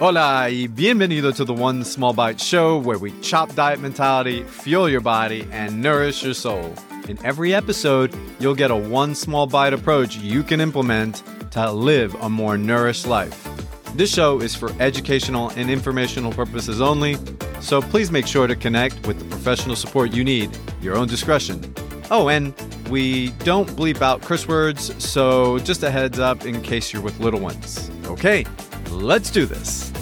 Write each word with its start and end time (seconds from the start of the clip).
Hola 0.00 0.48
y 0.50 0.66
bienvenido 0.66 1.30
to 1.36 1.44
the 1.44 1.52
One 1.52 1.84
Small 1.84 2.14
Bite 2.14 2.40
Show, 2.40 2.78
where 2.78 2.98
we 2.98 3.12
chop 3.20 3.54
diet 3.54 3.80
mentality, 3.80 4.42
fuel 4.44 4.88
your 4.88 5.02
body, 5.02 5.46
and 5.52 5.82
nourish 5.82 6.24
your 6.24 6.32
soul. 6.32 6.74
In 7.06 7.18
every 7.24 7.54
episode, 7.54 8.12
you'll 8.38 8.54
get 8.54 8.70
a 8.70 8.76
one 8.76 9.14
small 9.14 9.46
bite 9.46 9.74
approach 9.74 10.16
you 10.16 10.42
can 10.42 10.60
implement 10.60 11.22
to 11.50 11.70
live 11.70 12.14
a 12.22 12.30
more 12.30 12.56
nourished 12.56 13.06
life. 13.06 13.46
This 13.94 14.12
show 14.12 14.40
is 14.40 14.54
for 14.54 14.72
educational 14.80 15.50
and 15.50 15.68
informational 15.68 16.32
purposes 16.32 16.80
only, 16.80 17.16
so 17.60 17.82
please 17.82 18.10
make 18.10 18.26
sure 18.26 18.46
to 18.46 18.56
connect 18.56 19.06
with 19.06 19.18
the 19.18 19.24
professional 19.26 19.76
support 19.76 20.12
you 20.12 20.24
need. 20.24 20.50
Your 20.80 20.96
own 20.96 21.08
discretion. 21.08 21.74
Oh, 22.10 22.28
and 22.28 22.54
we 22.90 23.28
don't 23.44 23.68
bleep 23.70 24.02
out 24.02 24.20
curse 24.20 24.48
words, 24.48 24.92
so 25.02 25.58
just 25.60 25.82
a 25.84 25.90
heads 25.90 26.18
up 26.18 26.44
in 26.44 26.60
case 26.60 26.92
you're 26.92 27.00
with 27.00 27.18
little 27.20 27.38
ones. 27.38 27.90
Okay, 28.06 28.44
let's 28.90 29.30
do 29.30 29.46
this. 29.46 29.92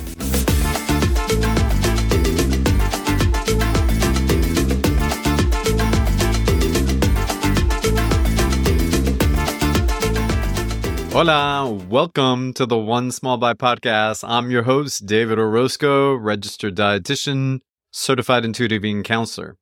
Hola, 11.12 11.70
welcome 11.88 12.54
to 12.54 12.64
the 12.64 12.78
One 12.78 13.10
Small 13.10 13.36
Bite 13.36 13.58
podcast. 13.58 14.26
I'm 14.26 14.50
your 14.50 14.62
host, 14.62 15.04
David 15.04 15.38
Orozco, 15.38 16.14
registered 16.14 16.76
dietitian, 16.76 17.60
certified 17.90 18.44
intuitive 18.44 18.84
eating 18.84 19.02
counselor. 19.02 19.56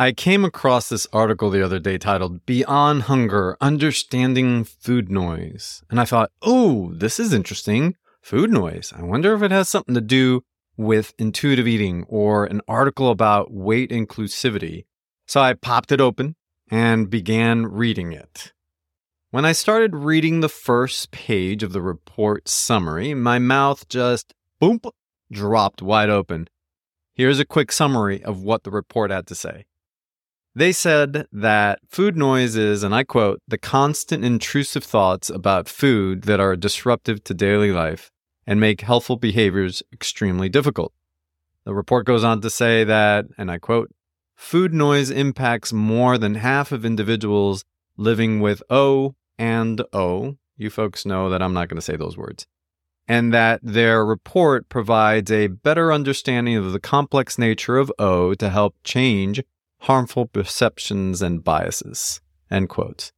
I 0.00 0.12
came 0.12 0.46
across 0.46 0.88
this 0.88 1.06
article 1.12 1.50
the 1.50 1.62
other 1.62 1.78
day 1.78 1.98
titled 1.98 2.46
Beyond 2.46 3.02
Hunger 3.02 3.58
Understanding 3.60 4.64
Food 4.64 5.10
Noise. 5.10 5.82
And 5.90 6.00
I 6.00 6.06
thought, 6.06 6.30
oh, 6.40 6.90
this 6.94 7.20
is 7.20 7.34
interesting. 7.34 7.96
Food 8.22 8.50
noise. 8.50 8.94
I 8.96 9.02
wonder 9.02 9.34
if 9.34 9.42
it 9.42 9.50
has 9.50 9.68
something 9.68 9.94
to 9.94 10.00
do 10.00 10.40
with 10.74 11.12
intuitive 11.18 11.68
eating 11.68 12.06
or 12.08 12.46
an 12.46 12.62
article 12.66 13.10
about 13.10 13.52
weight 13.52 13.90
inclusivity. 13.90 14.86
So 15.26 15.42
I 15.42 15.52
popped 15.52 15.92
it 15.92 16.00
open 16.00 16.34
and 16.70 17.10
began 17.10 17.66
reading 17.66 18.12
it. 18.12 18.54
When 19.32 19.44
I 19.44 19.52
started 19.52 19.94
reading 19.94 20.40
the 20.40 20.48
first 20.48 21.10
page 21.10 21.62
of 21.62 21.74
the 21.74 21.82
report 21.82 22.48
summary, 22.48 23.12
my 23.12 23.38
mouth 23.38 23.86
just 23.90 24.32
boom 24.60 24.80
dropped 25.30 25.82
wide 25.82 26.08
open. 26.08 26.48
Here's 27.12 27.38
a 27.38 27.44
quick 27.44 27.70
summary 27.70 28.24
of 28.24 28.40
what 28.40 28.64
the 28.64 28.70
report 28.70 29.10
had 29.10 29.26
to 29.26 29.34
say. 29.34 29.66
They 30.54 30.72
said 30.72 31.26
that 31.32 31.78
food 31.88 32.16
noise 32.16 32.56
is, 32.56 32.82
and 32.82 32.92
I 32.92 33.04
quote, 33.04 33.40
the 33.46 33.58
constant 33.58 34.24
intrusive 34.24 34.82
thoughts 34.82 35.30
about 35.30 35.68
food 35.68 36.22
that 36.22 36.40
are 36.40 36.56
disruptive 36.56 37.22
to 37.24 37.34
daily 37.34 37.70
life 37.70 38.10
and 38.46 38.58
make 38.58 38.80
healthful 38.80 39.16
behaviors 39.16 39.80
extremely 39.92 40.48
difficult. 40.48 40.92
The 41.64 41.74
report 41.74 42.04
goes 42.04 42.24
on 42.24 42.40
to 42.40 42.50
say 42.50 42.82
that, 42.82 43.26
and 43.38 43.48
I 43.48 43.58
quote, 43.58 43.94
food 44.34 44.74
noise 44.74 45.08
impacts 45.10 45.72
more 45.72 46.18
than 46.18 46.34
half 46.34 46.72
of 46.72 46.84
individuals 46.84 47.64
living 47.96 48.40
with 48.40 48.60
O 48.68 49.14
and 49.38 49.80
O. 49.92 50.36
You 50.56 50.68
folks 50.68 51.06
know 51.06 51.30
that 51.30 51.42
I'm 51.42 51.54
not 51.54 51.68
going 51.68 51.76
to 51.76 51.82
say 51.82 51.94
those 51.94 52.16
words. 52.16 52.48
And 53.06 53.32
that 53.32 53.60
their 53.62 54.04
report 54.04 54.68
provides 54.68 55.30
a 55.30 55.46
better 55.46 55.92
understanding 55.92 56.56
of 56.56 56.72
the 56.72 56.80
complex 56.80 57.38
nature 57.38 57.76
of 57.76 57.92
O 58.00 58.34
to 58.34 58.50
help 58.50 58.74
change 58.82 59.42
harmful 59.80 60.26
perceptions 60.26 61.22
and 61.22 61.42
biases. 61.42 62.20
End 62.50 62.68
quote. 62.68 63.12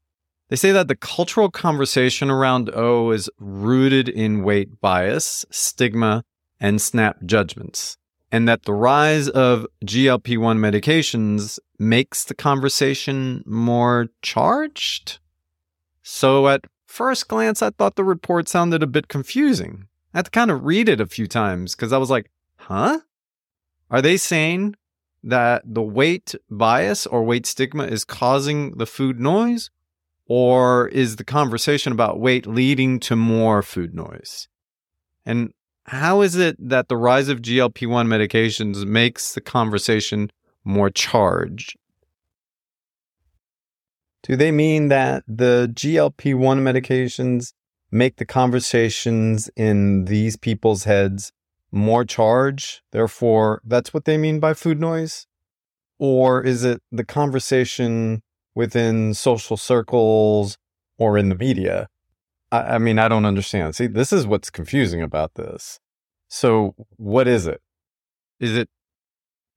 They 0.49 0.57
say 0.57 0.73
that 0.73 0.89
the 0.89 0.97
cultural 0.97 1.51
conversation 1.51 2.31
around 2.31 2.71
O 2.75 3.11
is 3.11 3.31
rooted 3.39 4.09
in 4.09 4.43
weight 4.43 4.81
bias, 4.81 5.47
stigma, 5.51 6.25
and 6.61 6.81
snap 6.81 7.25
judgments, 7.25 7.97
and 8.31 8.47
that 8.49 8.65
the 8.65 8.75
rise 8.75 9.29
of 9.29 9.67
GLP 9.85 10.39
1 10.39 10.59
medications 10.59 11.59
makes 11.79 12.25
the 12.25 12.35
conversation 12.35 13.43
more 13.47 14.09
charged? 14.21 15.19
So 16.03 16.49
at 16.49 16.67
first 16.87 17.29
glance, 17.29 17.63
I 17.63 17.71
thought 17.71 17.97
the 17.97 18.05
report 18.05 18.49
sounded 18.49 18.83
a 18.83 18.87
bit 18.87 19.09
confusing. 19.09 19.89
I 20.15 20.19
had 20.19 20.27
to 20.27 20.31
kind 20.31 20.51
of 20.51 20.65
read 20.65 20.89
it 20.89 21.01
a 21.01 21.07
few 21.07 21.27
times 21.27 21.75
because 21.75 21.93
I 21.93 21.99
was 21.99 22.11
like, 22.11 22.31
huh? 22.57 23.01
Are 23.91 24.03
they 24.03 24.17
saying 24.17 24.77
that 25.23 25.63
the 25.65 25.83
weight 25.83 26.35
bias 26.51 27.07
or 27.07 27.23
weight 27.23 27.47
stigma 27.47 27.85
is 27.85 28.05
causing 28.05 28.77
the 28.79 28.87
food 28.87 29.21
noise? 29.21 29.71
Or 30.27 30.89
is 30.89 31.17
the 31.17 31.25
conversation 31.25 31.93
about 31.93 32.21
weight 32.21 32.47
leading 32.47 33.01
to 33.01 33.17
more 33.17 33.63
food 33.63 33.95
noise? 33.95 34.49
And 35.27 35.53
how 35.87 36.23
is 36.23 36.37
it 36.37 36.57
that 36.59 36.89
the 36.89 36.97
rise 36.97 37.29
of 37.29 37.43
GLP 37.43 37.89
1 37.89 38.07
medications 38.07 38.87
makes 38.87 39.35
the 39.35 39.41
conversation 39.41 40.31
more 40.65 40.91
charged? 40.91 41.77
Do 44.23 44.37
they 44.37 44.53
mean 44.53 44.89
that 44.89 45.25
the 45.27 45.71
GLP 45.75 46.35
1 46.35 46.61
medications 46.61 47.53
make 47.91 48.17
the 48.17 48.25
conversations 48.25 49.51
in 49.57 50.05
these 50.05 50.37
people's 50.37 50.85
heads 50.85 51.33
more 51.73 52.05
charge, 52.05 52.83
Therefore, 52.93 53.63
that's 53.65 53.93
what 53.95 54.05
they 54.05 54.19
mean 54.19 54.39
by 54.39 54.55
food 54.55 54.79
noise? 54.79 55.27
Or 55.99 56.43
is 56.43 56.65
it 56.65 56.83
the 56.93 57.05
conversation 57.05 58.23
within 58.55 59.15
social 59.15 59.57
circles 59.57 60.59
or 60.99 61.17
in 61.17 61.31
the 61.31 61.35
media? 61.35 61.89
I, 62.51 62.75
I 62.75 62.79
mean, 62.79 62.99
I 62.99 63.09
don't 63.09 63.25
understand. 63.25 63.75
See, 63.75 63.87
this 63.87 64.13
is 64.13 64.27
what's 64.27 64.51
confusing 64.51 65.01
about 65.01 65.35
this. 65.35 65.81
So, 66.29 66.75
what 66.97 67.27
is 67.27 67.47
it? 67.47 67.63
Is 68.39 68.57
it? 68.57 68.69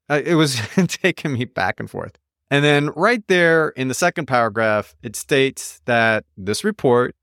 Uh, 0.09 0.21
it 0.23 0.35
was 0.35 0.61
taking 0.87 1.33
me 1.33 1.45
back 1.45 1.79
and 1.79 1.89
forth. 1.89 2.17
And 2.51 2.63
then 2.63 2.91
right 2.95 3.23
there 3.27 3.69
in 3.69 3.87
the 3.87 3.93
second 3.93 4.27
paragraph, 4.27 4.95
it 5.01 5.15
states 5.15 5.81
that 5.85 6.25
this 6.37 6.63
report 6.63 7.15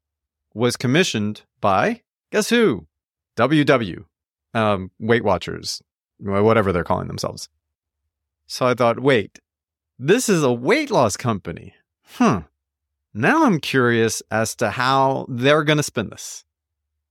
was 0.52 0.76
commissioned 0.76 1.42
by, 1.60 2.02
guess 2.30 2.50
who? 2.50 2.86
WW, 3.36 4.04
um, 4.54 4.90
Weight 4.98 5.24
Watchers, 5.24 5.82
whatever 6.18 6.72
they're 6.72 6.84
calling 6.84 7.08
themselves. 7.08 7.48
So 8.46 8.66
I 8.66 8.74
thought, 8.74 9.00
wait, 9.00 9.38
this 9.98 10.28
is 10.28 10.42
a 10.42 10.52
weight 10.52 10.90
loss 10.90 11.16
company. 11.16 11.74
Hmm. 12.14 12.38
Now 13.14 13.44
I'm 13.44 13.60
curious 13.60 14.22
as 14.30 14.54
to 14.56 14.70
how 14.70 15.26
they're 15.28 15.64
going 15.64 15.76
to 15.76 15.82
spin 15.82 16.10
this. 16.10 16.44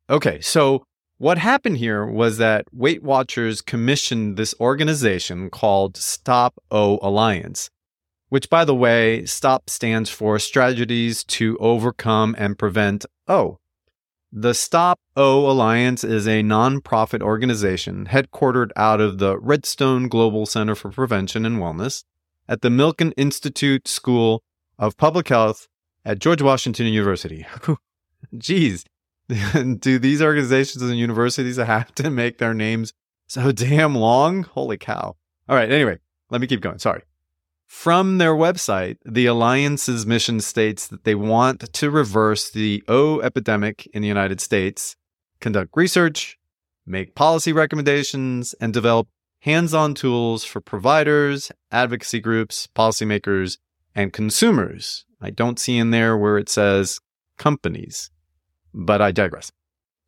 Okay, 0.09 0.41
so 0.41 0.85
what 1.17 1.37
happened 1.37 1.77
here 1.77 2.05
was 2.05 2.37
that 2.37 2.65
Weight 2.73 3.03
Watchers 3.03 3.61
commissioned 3.61 4.35
this 4.35 4.55
organization 4.59 5.49
called 5.49 5.95
Stop 5.95 6.55
O 6.71 6.99
Alliance 7.01 7.69
which, 8.31 8.49
by 8.49 8.63
the 8.63 8.73
way, 8.73 9.25
STOP 9.25 9.69
stands 9.69 10.09
for 10.09 10.39
Strategies 10.39 11.25
to 11.25 11.57
Overcome 11.57 12.33
and 12.37 12.57
Prevent 12.57 13.05
O. 13.27 13.59
The 14.33 14.53
Stop 14.53 15.01
O 15.17 15.51
Alliance 15.51 16.05
is 16.05 16.25
a 16.25 16.41
nonprofit 16.41 17.21
organization 17.21 18.05
headquartered 18.05 18.69
out 18.77 19.01
of 19.01 19.17
the 19.17 19.37
Redstone 19.37 20.07
Global 20.07 20.45
Center 20.45 20.73
for 20.73 20.89
Prevention 20.89 21.45
and 21.45 21.57
Wellness 21.57 22.05
at 22.47 22.61
the 22.61 22.69
Milken 22.69 23.11
Institute 23.17 23.89
School 23.89 24.41
of 24.79 24.95
Public 24.95 25.27
Health 25.27 25.67
at 26.05 26.19
George 26.19 26.41
Washington 26.41 26.85
University. 26.85 27.45
Geez, 28.37 28.85
do 29.79 29.99
these 29.99 30.21
organizations 30.21 30.81
and 30.81 30.97
universities 30.97 31.57
have 31.57 31.93
to 31.95 32.09
make 32.09 32.37
their 32.37 32.53
names 32.53 32.93
so 33.27 33.51
damn 33.51 33.95
long? 33.95 34.43
Holy 34.43 34.77
cow. 34.77 35.17
All 35.49 35.57
right, 35.57 35.69
anyway, 35.69 35.99
let 36.29 36.39
me 36.39 36.47
keep 36.47 36.61
going. 36.61 36.79
Sorry. 36.79 37.01
From 37.71 38.19
their 38.19 38.35
website, 38.35 38.97
the 39.05 39.25
Alliance's 39.25 40.05
mission 40.05 40.39
states 40.41 40.85
that 40.87 41.03
they 41.03 41.15
want 41.15 41.73
to 41.73 41.89
reverse 41.89 42.51
the 42.51 42.83
O 42.87 43.21
epidemic 43.21 43.87
in 43.93 44.03
the 44.03 44.07
United 44.07 44.39
States, 44.39 44.97
conduct 45.39 45.71
research, 45.75 46.37
make 46.85 47.15
policy 47.15 47.53
recommendations, 47.53 48.53
and 48.59 48.71
develop 48.71 49.07
hands 49.39 49.73
on 49.73 49.95
tools 49.95 50.43
for 50.43 50.59
providers, 50.61 51.49
advocacy 51.71 52.19
groups, 52.19 52.67
policymakers, 52.75 53.57
and 53.95 54.13
consumers. 54.13 55.05
I 55.19 55.31
don't 55.31 55.57
see 55.57 55.77
in 55.77 55.89
there 55.89 56.15
where 56.15 56.37
it 56.37 56.49
says 56.49 56.99
companies, 57.37 58.11
but 58.75 59.01
I 59.01 59.11
digress. 59.11 59.49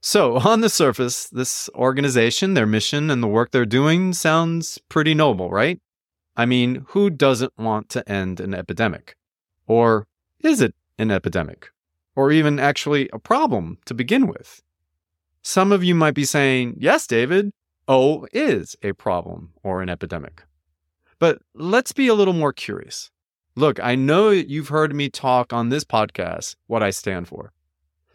So, 0.02 0.38
on 0.48 0.60
the 0.60 0.70
surface, 0.70 1.28
this 1.30 1.70
organization, 1.74 2.54
their 2.54 2.68
mission, 2.68 3.10
and 3.10 3.24
the 3.24 3.28
work 3.28 3.50
they're 3.50 3.66
doing 3.66 4.14
sounds 4.14 4.80
pretty 4.90 5.16
noble, 5.16 5.50
right? 5.50 5.80
I 6.36 6.46
mean, 6.46 6.86
who 6.90 7.10
doesn't 7.10 7.54
want 7.58 7.90
to 7.90 8.08
end 8.10 8.40
an 8.40 8.54
epidemic? 8.54 9.16
Or 9.68 10.08
is 10.40 10.62
it 10.62 10.74
an 10.98 11.12
epidemic? 11.12 11.70
Or 12.16 12.32
even 12.32 12.60
actually 12.60 13.10
a 13.14 13.20
problem 13.20 13.78
to 13.86 13.94
begin 13.94 14.28
with? 14.28 14.62
Some 15.42 15.72
of 15.72 15.84
you 15.84 15.94
might 15.94 16.14
be 16.14 16.26
saying, 16.26 16.78
yes, 16.80 17.06
David, 17.06 17.52
O 17.88 18.26
is 18.32 18.76
a 18.82 18.94
problem 18.94 19.52
or 19.62 19.82
an 19.82 19.90
epidemic. 19.90 20.44
But 21.20 21.42
let's 21.54 21.92
be 21.92 22.08
a 22.08 22.14
little 22.14 22.34
more 22.34 22.54
curious. 22.54 23.12
Look, 23.56 23.80
I 23.84 23.96
know 23.96 24.30
you've 24.30 24.70
heard 24.70 24.96
me 24.96 25.10
talk 25.10 25.54
on 25.54 25.70
this 25.70 25.84
podcast 25.84 26.56
what 26.68 26.82
I 26.82 26.90
stand 26.90 27.28
for. 27.28 27.52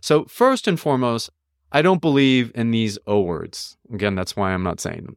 So, 0.01 0.25
first 0.25 0.67
and 0.67 0.79
foremost, 0.81 1.31
I 1.71 1.83
don't 1.83 2.01
believe 2.01 2.51
in 2.55 2.71
these 2.71 2.99
O 3.07 3.21
words. 3.21 3.77
Again, 3.93 4.15
that's 4.15 4.35
why 4.35 4.53
I'm 4.53 4.63
not 4.63 4.81
saying 4.81 5.05
them. 5.05 5.17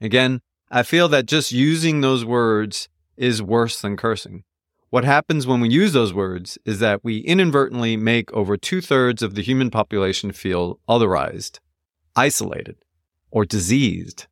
Again, 0.00 0.40
I 0.70 0.82
feel 0.82 1.08
that 1.08 1.26
just 1.26 1.52
using 1.52 2.00
those 2.00 2.24
words 2.24 2.88
is 3.16 3.42
worse 3.42 3.80
than 3.80 3.96
cursing. 3.96 4.42
What 4.90 5.04
happens 5.04 5.46
when 5.46 5.60
we 5.60 5.68
use 5.68 5.92
those 5.92 6.12
words 6.12 6.58
is 6.64 6.80
that 6.80 7.04
we 7.04 7.18
inadvertently 7.18 7.96
make 7.96 8.32
over 8.32 8.56
two 8.56 8.80
thirds 8.80 9.22
of 9.22 9.34
the 9.34 9.42
human 9.42 9.70
population 9.70 10.32
feel 10.32 10.80
otherized, 10.88 11.60
isolated, 12.16 12.76
or 13.30 13.44
diseased. 13.44 14.26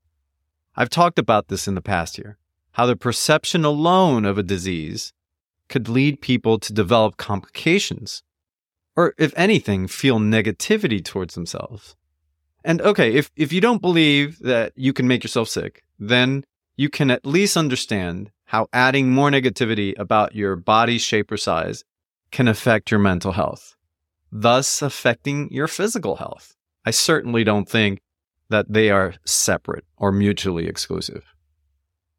I've 0.76 0.90
talked 0.90 1.19
about 1.19 1.48
this 1.48 1.69
in 1.69 1.75
the 1.75 1.81
past 1.81 2.16
here 2.16 2.38
how 2.72 2.86
the 2.86 2.96
perception 2.96 3.64
alone 3.64 4.25
of 4.25 4.36
a 4.36 4.42
disease 4.42 5.12
could 5.69 5.88
lead 5.88 6.20
people 6.20 6.58
to 6.58 6.72
develop 6.72 7.16
complications, 7.16 8.25
or 8.96 9.14
if 9.16 9.32
anything, 9.36 9.86
feel 9.86 10.19
negativity 10.19 11.04
towards 11.04 11.34
themselves. 11.34 11.94
And 12.64 12.81
okay, 12.81 13.12
if, 13.12 13.31
if 13.37 13.52
you 13.52 13.61
don't 13.61 13.82
believe 13.82 14.38
that 14.40 14.72
you 14.75 14.93
can 14.93 15.06
make 15.06 15.22
yourself 15.22 15.49
sick, 15.49 15.84
then 15.99 16.44
you 16.76 16.88
can 16.88 17.11
at 17.11 17.26
least 17.26 17.56
understand 17.56 18.31
how 18.46 18.69
adding 18.72 19.11
more 19.11 19.31
negativity 19.31 19.99
about 19.99 20.34
your 20.34 20.56
body 20.56 20.99
shape 20.99 21.31
or 21.31 21.37
size 21.37 21.84
can 22.31 22.49
affect 22.49 22.90
your 22.90 23.00
mental 23.00 23.32
health, 23.32 23.76
thus 24.32 24.82
affecting 24.82 25.50
your 25.52 25.69
physical 25.69 26.16
health. 26.16 26.56
I 26.84 26.90
certainly 26.90 27.44
don't 27.44 27.69
think 27.69 28.00
that 28.49 28.72
they 28.72 28.90
are 28.90 29.14
separate 29.25 29.84
or 29.96 30.12
mutually 30.12 30.67
exclusive. 30.67 31.25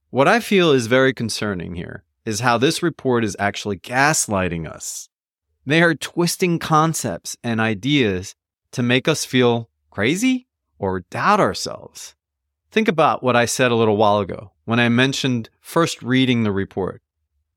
What 0.09 0.27
I 0.27 0.39
feel 0.39 0.71
is 0.71 0.87
very 0.87 1.13
concerning 1.13 1.75
here 1.75 2.03
is 2.25 2.39
how 2.39 2.57
this 2.57 2.81
report 2.81 3.23
is 3.23 3.35
actually 3.37 3.77
gaslighting 3.77 4.69
us. 4.69 5.09
They 5.65 5.81
are 5.81 5.95
twisting 5.95 6.59
concepts 6.59 7.35
and 7.43 7.59
ideas 7.59 8.35
to 8.71 8.83
make 8.83 9.07
us 9.07 9.25
feel 9.25 9.69
crazy 9.95 10.45
or 10.77 11.05
doubt 11.09 11.39
ourselves. 11.39 12.15
Think 12.69 12.89
about 12.89 13.23
what 13.23 13.37
I 13.37 13.45
said 13.45 13.71
a 13.71 13.75
little 13.75 13.95
while 13.95 14.19
ago 14.19 14.51
when 14.65 14.77
I 14.77 14.89
mentioned 14.89 15.49
first 15.61 16.03
reading 16.03 16.43
the 16.43 16.51
report. 16.51 17.01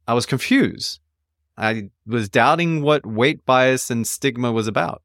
I 0.06 0.14
was 0.14 0.25
confused. 0.25 1.00
I 1.56 1.90
was 2.06 2.29
doubting 2.29 2.81
what 2.82 3.05
weight 3.05 3.44
bias 3.44 3.90
and 3.90 4.06
stigma 4.06 4.52
was 4.52 4.69
about. 4.69 5.02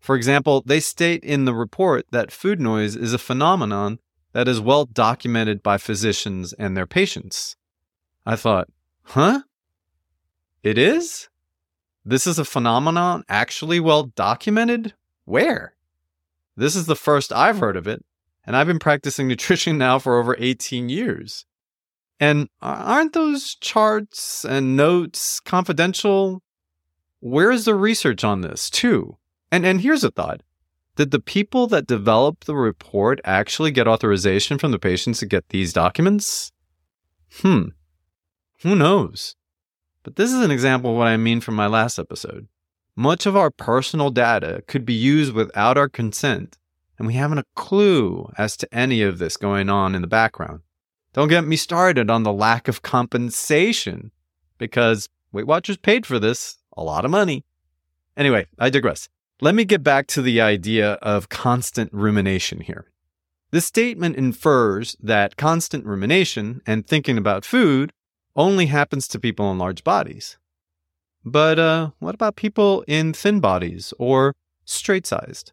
For 0.00 0.14
example, 0.14 0.62
they 0.66 0.80
state 0.80 1.24
in 1.24 1.46
the 1.46 1.54
report 1.54 2.04
that 2.10 2.30
food 2.30 2.60
noise 2.60 2.94
is 2.94 3.14
a 3.14 3.18
phenomenon 3.18 3.98
that 4.34 4.46
is 4.46 4.60
well 4.60 4.84
documented 4.84 5.62
by 5.62 5.78
physicians 5.78 6.52
and 6.52 6.76
their 6.76 6.86
patients. 6.86 7.56
I 8.26 8.36
thought, 8.36 8.68
huh? 9.04 9.44
It 10.62 10.76
is? 10.76 11.30
This 12.04 12.26
is 12.26 12.38
a 12.38 12.44
phenomenon 12.44 13.24
actually 13.30 13.80
well 13.80 14.04
documented? 14.14 14.92
Where? 15.24 15.74
This 16.60 16.76
is 16.76 16.84
the 16.84 16.94
first 16.94 17.32
I've 17.32 17.58
heard 17.58 17.78
of 17.78 17.88
it, 17.88 18.04
and 18.44 18.54
I've 18.54 18.66
been 18.66 18.78
practicing 18.78 19.26
nutrition 19.28 19.78
now 19.78 19.98
for 19.98 20.18
over 20.18 20.36
18 20.38 20.90
years. 20.90 21.46
And 22.20 22.50
aren't 22.60 23.14
those 23.14 23.54
charts 23.54 24.44
and 24.44 24.76
notes 24.76 25.40
confidential? 25.40 26.42
Where's 27.20 27.64
the 27.64 27.74
research 27.74 28.24
on 28.24 28.42
this, 28.42 28.68
too? 28.68 29.16
And 29.50 29.64
and 29.64 29.80
here's 29.80 30.04
a 30.04 30.10
thought. 30.10 30.42
Did 30.96 31.12
the 31.12 31.18
people 31.18 31.66
that 31.68 31.86
developed 31.86 32.44
the 32.44 32.54
report 32.54 33.22
actually 33.24 33.70
get 33.70 33.88
authorization 33.88 34.58
from 34.58 34.70
the 34.70 34.78
patients 34.78 35.20
to 35.20 35.26
get 35.26 35.48
these 35.48 35.72
documents? 35.72 36.52
Hmm. 37.36 37.68
Who 38.60 38.76
knows? 38.76 39.34
But 40.02 40.16
this 40.16 40.30
is 40.30 40.44
an 40.44 40.50
example 40.50 40.90
of 40.90 40.98
what 40.98 41.08
I 41.08 41.16
mean 41.16 41.40
from 41.40 41.54
my 41.54 41.68
last 41.68 41.98
episode. 41.98 42.48
Much 43.00 43.24
of 43.24 43.34
our 43.34 43.50
personal 43.50 44.10
data 44.10 44.62
could 44.66 44.84
be 44.84 44.92
used 44.92 45.32
without 45.32 45.78
our 45.78 45.88
consent, 45.88 46.58
and 46.98 47.06
we 47.06 47.14
haven't 47.14 47.38
a 47.38 47.46
clue 47.56 48.30
as 48.36 48.58
to 48.58 48.68
any 48.74 49.00
of 49.00 49.16
this 49.16 49.38
going 49.38 49.70
on 49.70 49.94
in 49.94 50.02
the 50.02 50.06
background. 50.06 50.60
Don't 51.14 51.28
get 51.28 51.46
me 51.46 51.56
started 51.56 52.10
on 52.10 52.24
the 52.24 52.32
lack 52.32 52.68
of 52.68 52.82
compensation, 52.82 54.10
because 54.58 55.08
Weight 55.32 55.46
Watchers 55.46 55.78
paid 55.78 56.04
for 56.04 56.18
this 56.18 56.58
a 56.76 56.82
lot 56.82 57.06
of 57.06 57.10
money. 57.10 57.46
Anyway, 58.18 58.48
I 58.58 58.68
digress. 58.68 59.08
Let 59.40 59.54
me 59.54 59.64
get 59.64 59.82
back 59.82 60.06
to 60.08 60.20
the 60.20 60.42
idea 60.42 60.92
of 61.00 61.30
constant 61.30 61.90
rumination 61.94 62.60
here. 62.60 62.92
This 63.50 63.64
statement 63.64 64.16
infers 64.16 64.94
that 65.00 65.38
constant 65.38 65.86
rumination 65.86 66.60
and 66.66 66.86
thinking 66.86 67.16
about 67.16 67.46
food 67.46 67.94
only 68.36 68.66
happens 68.66 69.08
to 69.08 69.18
people 69.18 69.50
in 69.50 69.56
large 69.56 69.84
bodies. 69.84 70.36
But 71.24 71.58
uh, 71.58 71.90
what 71.98 72.14
about 72.14 72.36
people 72.36 72.84
in 72.88 73.12
thin 73.12 73.40
bodies 73.40 73.92
or 73.98 74.34
straight 74.64 75.06
sized? 75.06 75.52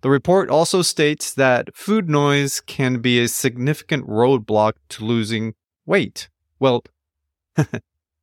The 0.00 0.10
report 0.10 0.48
also 0.50 0.82
states 0.82 1.34
that 1.34 1.74
food 1.74 2.08
noise 2.08 2.60
can 2.60 2.98
be 2.98 3.20
a 3.20 3.28
significant 3.28 4.06
roadblock 4.06 4.74
to 4.90 5.04
losing 5.04 5.54
weight. 5.86 6.28
Well, 6.60 6.84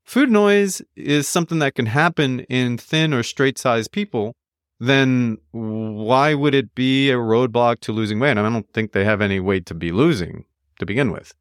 food 0.05 0.31
noise 0.31 0.81
is 0.95 1.27
something 1.27 1.59
that 1.59 1.75
can 1.75 1.87
happen 1.87 2.41
in 2.41 2.77
thin 2.77 3.13
or 3.13 3.23
straight 3.23 3.57
sized 3.57 3.91
people 3.91 4.35
then 4.79 5.37
why 5.51 6.33
would 6.33 6.53
it 6.53 6.75
be 6.75 7.09
a 7.09 7.15
roadblock 7.15 7.79
to 7.81 7.91
losing 7.91 8.19
weight? 8.19 8.37
I 8.37 8.49
don't 8.49 8.71
think 8.73 8.91
they 8.91 9.05
have 9.05 9.21
any 9.21 9.39
weight 9.39 9.65
to 9.67 9.73
be 9.73 9.91
losing 9.91 10.45
to 10.79 10.85
begin 10.85 11.11
with. 11.11 11.33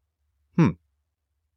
Hmm. 0.55 0.71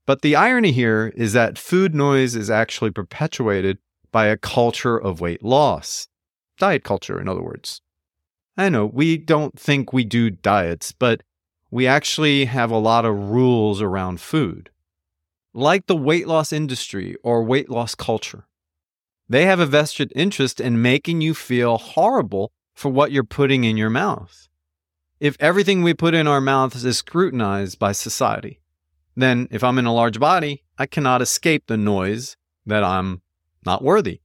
But 0.09 0.23
the 0.23 0.37
irony 0.37 0.73
here 0.73 1.13
is 1.17 1.35
that 1.35 1.59
food 1.59 1.95
noise 1.95 2.35
is 2.35 2.49
actually 2.49 2.93
perpetuated 2.93 3.77
by 4.11 4.29
a 4.29 4.39
culture 4.39 4.97
of 4.97 5.21
weight 5.21 5.45
loss. 5.45 6.09
Diet 6.59 6.83
culture, 6.83 7.21
in 7.21 7.29
other 7.29 7.43
words. 7.43 7.83
I 8.57 8.71
know 8.71 8.87
we 8.87 9.19
don't 9.19 9.61
think 9.61 9.93
we 9.93 10.05
do 10.05 10.31
diets, 10.31 10.93
but 10.93 11.21
we 11.71 11.87
actually 11.87 12.47
have 12.47 12.71
a 12.71 12.79
lot 12.79 13.05
of 13.05 13.29
rules 13.29 13.83
around 13.83 14.23
food. 14.23 14.71
Like 15.53 15.89
the 15.89 15.95
weight 15.95 16.27
loss 16.27 16.55
industry 16.55 17.15
or 17.23 17.45
weight 17.45 17.69
loss 17.69 17.95
culture. 17.95 18.47
They 19.29 19.45
have 19.45 19.61
a 19.61 19.67
vested 19.67 20.11
interest 20.17 20.59
in 20.59 20.81
making 20.81 21.21
you 21.21 21.35
feel 21.35 21.77
horrible 21.77 22.51
for 22.75 22.89
what 22.89 23.13
you're 23.13 23.25
putting 23.25 23.65
in 23.65 23.77
your 23.77 23.91
mouth. 23.91 24.49
If 25.21 25.37
everything 25.39 25.83
we 25.83 25.93
put 25.93 26.15
in 26.15 26.27
our 26.27 26.41
mouths 26.41 26.83
is 26.83 26.97
scrutinized 26.97 27.79
by 27.79 27.93
society, 27.93 28.61
then 29.23 29.49
if 29.51 29.65
I'm 29.65 29.79
in 29.79 29.87
a 29.87 29.95
large 29.95 30.21
body, 30.21 30.65
I 30.79 30.87
cannot 30.87 31.23
escape 31.23 31.67
the 31.67 31.77
noise 31.77 32.37
that 32.67 32.85
I'm 32.85 33.23
not 33.67 33.83
worthy, 33.83 34.21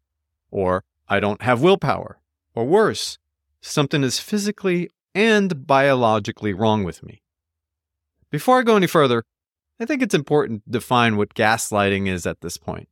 or 0.51 0.83
I 1.07 1.19
don't 1.19 1.41
have 1.41 1.61
willpower, 1.61 2.19
or 2.53 2.65
worse, 2.65 3.17
something 3.62 4.03
is 4.03 4.19
physically 4.19 4.89
and 5.15 5.65
biologically 5.65 6.53
wrong 6.53 6.83
with 6.83 7.03
me. 7.03 7.23
Before 8.29 8.59
I 8.59 8.63
go 8.63 8.75
any 8.75 8.88
further, 8.88 9.23
I 9.79 9.85
think 9.85 10.01
it's 10.01 10.15
important 10.15 10.63
to 10.65 10.71
define 10.71 11.17
what 11.17 11.33
gaslighting 11.33 12.07
is 12.07 12.25
at 12.25 12.41
this 12.41 12.57
point. 12.57 12.88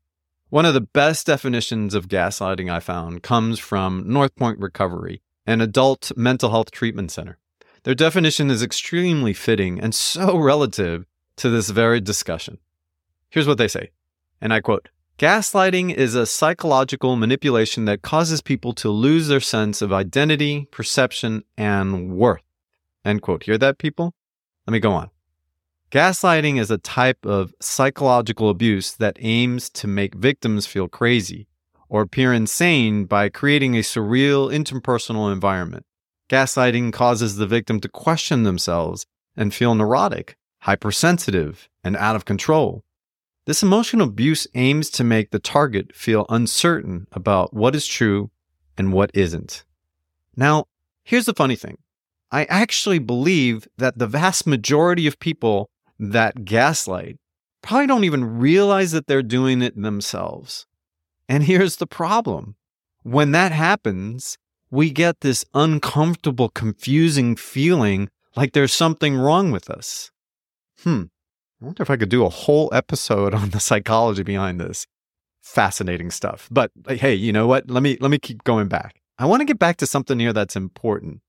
One 0.49 0.65
of 0.65 0.73
the 0.73 0.81
best 0.81 1.27
definitions 1.27 1.93
of 1.93 2.07
gaslighting 2.07 2.71
I 2.71 2.79
found 2.79 3.23
comes 3.23 3.59
from 3.59 4.03
North 4.05 4.35
Point 4.35 4.59
Recovery, 4.59 5.21
an 5.45 5.61
adult 5.61 6.11
mental 6.17 6.49
health 6.49 6.71
treatment 6.71 7.11
center. 7.11 7.37
Their 7.83 7.95
definition 7.95 8.51
is 8.51 8.61
extremely 8.61 9.33
fitting 9.33 9.79
and 9.79 9.95
so 9.95 10.37
relative 10.51 11.05
to 11.37 11.49
this 11.49 11.69
very 11.69 11.99
discussion. 11.99 12.57
Here's 13.29 13.47
what 13.47 13.57
they 13.57 13.67
say, 13.67 13.91
and 14.39 14.53
I 14.53 14.61
quote 14.61 14.89
Gaslighting 15.17 15.93
is 15.93 16.15
a 16.15 16.25
psychological 16.25 17.15
manipulation 17.15 17.85
that 17.85 18.01
causes 18.01 18.41
people 18.41 18.73
to 18.73 18.89
lose 18.89 19.27
their 19.27 19.39
sense 19.39 19.81
of 19.81 19.93
identity, 19.93 20.67
perception, 20.71 21.43
and 21.55 22.17
worth. 22.17 22.41
End 23.05 23.21
quote. 23.21 23.43
Hear 23.43 23.57
that, 23.59 23.77
people? 23.77 24.15
Let 24.65 24.73
me 24.73 24.79
go 24.79 24.93
on. 24.93 25.11
Gaslighting 25.91 26.59
is 26.59 26.71
a 26.71 26.77
type 26.77 27.25
of 27.25 27.53
psychological 27.59 28.49
abuse 28.49 28.93
that 28.93 29.17
aims 29.19 29.69
to 29.71 29.87
make 29.87 30.15
victims 30.15 30.65
feel 30.65 30.87
crazy 30.87 31.47
or 31.89 32.01
appear 32.01 32.33
insane 32.33 33.05
by 33.05 33.27
creating 33.29 33.75
a 33.75 33.81
surreal 33.81 34.51
interpersonal 34.51 35.31
environment. 35.31 35.85
Gaslighting 36.29 36.93
causes 36.93 37.35
the 37.35 37.45
victim 37.45 37.79
to 37.81 37.89
question 37.89 38.43
themselves 38.43 39.05
and 39.35 39.53
feel 39.53 39.75
neurotic, 39.75 40.37
hypersensitive, 40.61 41.69
and 41.83 41.95
out 41.97 42.15
of 42.15 42.25
control. 42.25 42.83
This 43.45 43.63
emotional 43.63 44.07
abuse 44.07 44.47
aims 44.53 44.89
to 44.91 45.03
make 45.03 45.31
the 45.31 45.39
target 45.39 45.95
feel 45.95 46.25
uncertain 46.29 47.07
about 47.11 47.53
what 47.53 47.75
is 47.75 47.87
true 47.87 48.29
and 48.77 48.93
what 48.93 49.11
isn't. 49.13 49.63
Now, 50.35 50.65
here's 51.03 51.25
the 51.25 51.33
funny 51.33 51.55
thing. 51.55 51.77
I 52.31 52.45
actually 52.45 52.99
believe 52.99 53.67
that 53.77 53.97
the 53.97 54.07
vast 54.07 54.47
majority 54.47 55.07
of 55.07 55.19
people 55.19 55.69
that 55.99 56.45
gaslight 56.45 57.17
probably 57.61 57.87
don't 57.87 58.03
even 58.03 58.39
realize 58.39 58.91
that 58.91 59.07
they're 59.07 59.23
doing 59.23 59.61
it 59.61 59.79
themselves. 59.79 60.65
And 61.27 61.43
here's 61.43 61.77
the 61.77 61.87
problem 61.87 62.55
when 63.03 63.31
that 63.31 63.51
happens, 63.51 64.37
we 64.69 64.91
get 64.91 65.21
this 65.21 65.43
uncomfortable, 65.53 66.49
confusing 66.49 67.35
feeling 67.35 68.09
like 68.35 68.53
there's 68.53 68.73
something 68.73 69.15
wrong 69.15 69.51
with 69.51 69.69
us. 69.69 70.10
Hmm. 70.83 71.03
I 71.61 71.65
wonder 71.65 71.83
if 71.83 71.89
I 71.89 71.97
could 71.97 72.09
do 72.09 72.25
a 72.25 72.29
whole 72.29 72.69
episode 72.73 73.33
on 73.35 73.49
the 73.49 73.59
psychology 73.59 74.23
behind 74.23 74.59
this. 74.59 74.87
Fascinating 75.41 76.11
stuff. 76.11 76.47
But 76.51 76.71
hey, 76.87 77.15
you 77.15 77.33
know 77.33 77.47
what? 77.47 77.69
Let 77.69 77.81
me 77.81 77.97
let 77.99 78.11
me 78.11 78.19
keep 78.19 78.43
going 78.43 78.67
back. 78.67 79.01
I 79.17 79.25
want 79.25 79.41
to 79.41 79.45
get 79.45 79.59
back 79.59 79.77
to 79.77 79.87
something 79.87 80.19
here 80.19 80.33
that's 80.33 80.55
important. 80.55 81.21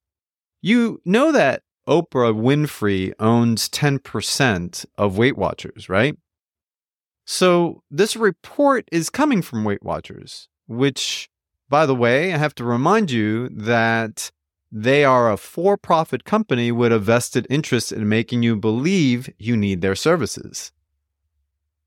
You 0.60 1.00
know 1.04 1.32
that 1.32 1.62
Oprah 1.88 2.34
Winfrey 2.34 3.12
owns 3.18 3.68
10% 3.68 4.86
of 4.96 5.18
Weight 5.18 5.36
Watchers, 5.36 5.88
right? 5.88 6.16
So 7.24 7.82
this 7.90 8.16
report 8.16 8.88
is 8.92 9.10
coming 9.10 9.42
from 9.42 9.64
Weight 9.64 9.82
Watchers, 9.82 10.48
which, 10.66 11.28
by 11.68 11.86
the 11.86 11.94
way, 11.94 12.32
I 12.32 12.36
have 12.36 12.54
to 12.56 12.64
remind 12.64 13.10
you 13.10 13.48
that 13.50 14.30
they 14.74 15.04
are 15.04 15.30
a 15.30 15.36
for 15.36 15.76
profit 15.76 16.24
company 16.24 16.72
with 16.72 16.92
a 16.92 16.98
vested 16.98 17.46
interest 17.50 17.92
in 17.92 18.08
making 18.08 18.42
you 18.42 18.56
believe 18.56 19.28
you 19.38 19.54
need 19.54 19.82
their 19.82 19.94
services. 19.94 20.72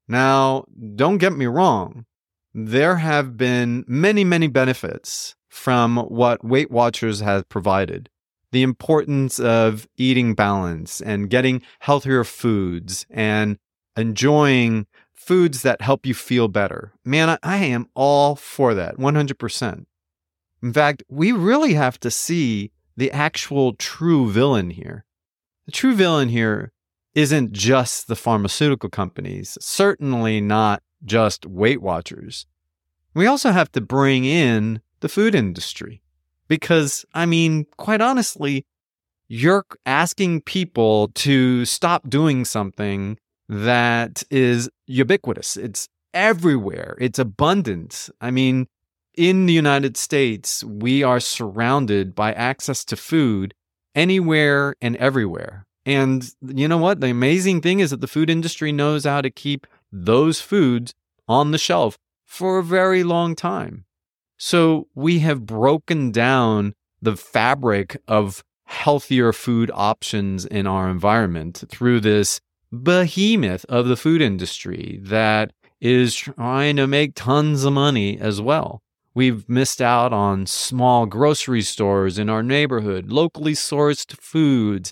Now, 0.07 0.65
don't 0.95 1.17
get 1.17 1.33
me 1.33 1.47
wrong, 1.47 2.05
there 2.53 2.97
have 2.97 3.35
been 3.35 3.83
many, 3.87 4.23
many 4.23 4.47
benefits 4.47 5.35
from 5.49 5.97
what 5.97 6.45
Weight 6.45 6.69
Watchers 6.69 7.21
has 7.21 7.43
provided. 7.49 8.07
The 8.51 8.61
importance 8.61 9.39
of 9.39 9.87
eating 9.97 10.35
balance 10.35 11.01
and 11.01 11.29
getting 11.29 11.63
healthier 11.79 12.23
foods 12.23 13.07
and 13.09 13.57
enjoying 13.97 14.85
foods 15.13 15.63
that 15.63 15.81
help 15.81 16.05
you 16.05 16.13
feel 16.13 16.47
better. 16.47 16.93
Man, 17.03 17.39
I, 17.41 17.57
am 17.57 17.87
all 17.95 18.35
for 18.35 18.75
that 18.75 18.97
100%. 18.97 19.85
In 20.61 20.73
fact, 20.73 21.03
we 21.09 21.31
really 21.31 21.73
have 21.73 21.99
to 22.01 22.11
see 22.11 22.71
the 22.97 23.11
actual 23.11 23.73
true 23.73 24.31
villain 24.31 24.69
here. 24.71 25.05
The 25.65 25.71
true 25.71 25.95
villain 25.95 26.29
here 26.29 26.71
isn't 27.13 27.53
just 27.53 28.07
the 28.07 28.15
pharmaceutical 28.15 28.89
companies, 28.89 29.57
certainly 29.61 30.41
not 30.41 30.83
just 31.03 31.45
Weight 31.45 31.81
Watchers. 31.81 32.45
We 33.13 33.25
also 33.25 33.51
have 33.51 33.71
to 33.73 33.81
bring 33.81 34.25
in 34.25 34.81
the 34.99 35.09
food 35.09 35.33
industry 35.33 36.01
because, 36.47 37.05
I 37.13 37.25
mean, 37.25 37.65
quite 37.77 38.01
honestly, 38.01 38.65
you're 39.27 39.65
asking 39.85 40.41
people 40.41 41.07
to 41.09 41.65
stop 41.65 42.09
doing 42.09 42.45
something 42.45 43.17
that 43.47 44.23
is 44.29 44.69
ubiquitous. 44.85 45.57
It's 45.57 45.87
everywhere. 46.13 46.97
It's 46.99 47.19
abundant. 47.19 48.09
I 48.21 48.31
mean, 48.31 48.67
in 49.17 49.45
the 49.45 49.53
United 49.53 49.97
States, 49.97 50.63
we 50.63 51.03
are 51.03 51.19
surrounded 51.19 52.15
by 52.15 52.33
access 52.33 52.83
to 52.85 52.95
food 52.95 53.53
anywhere 53.93 54.75
and 54.81 54.95
everywhere. 54.97 55.65
And 55.85 56.27
you 56.41 56.67
know 56.67 56.77
what? 56.77 56.99
The 56.99 57.09
amazing 57.09 57.61
thing 57.61 57.79
is 57.79 57.91
that 57.91 58.01
the 58.01 58.07
food 58.07 58.29
industry 58.29 58.71
knows 58.71 59.05
how 59.05 59.21
to 59.21 59.29
keep 59.29 59.67
those 59.91 60.41
foods 60.41 60.93
on 61.27 61.51
the 61.51 61.57
shelf 61.57 61.97
for 62.25 62.57
a 62.57 62.63
very 62.63 63.03
long 63.03 63.35
time. 63.35 63.85
So 64.37 64.87
we 64.95 65.19
have 65.19 65.45
broken 65.45 66.11
down 66.11 66.73
the 67.01 67.15
fabric 67.15 67.97
of 68.07 68.43
healthier 68.65 69.31
food 69.31 69.71
options 69.73 70.45
in 70.45 70.65
our 70.67 70.89
environment 70.89 71.63
through 71.69 71.99
this 72.01 72.41
behemoth 72.71 73.63
of 73.69 73.87
the 73.87 73.95
food 73.95 74.21
industry 74.21 74.99
that 75.03 75.53
is 75.79 76.15
trying 76.15 76.75
to 76.77 76.87
make 76.87 77.13
tons 77.15 77.63
of 77.63 77.73
money 77.73 78.19
as 78.19 78.41
well. 78.41 78.81
We've 79.15 79.47
missed 79.47 79.81
out 79.81 80.11
on 80.11 80.45
small 80.45 81.05
grocery 81.05 81.61
stores 81.61 82.19
in 82.19 82.29
our 82.29 82.43
neighborhood, 82.43 83.09
locally 83.09 83.53
sourced 83.53 84.13
foods, 84.19 84.91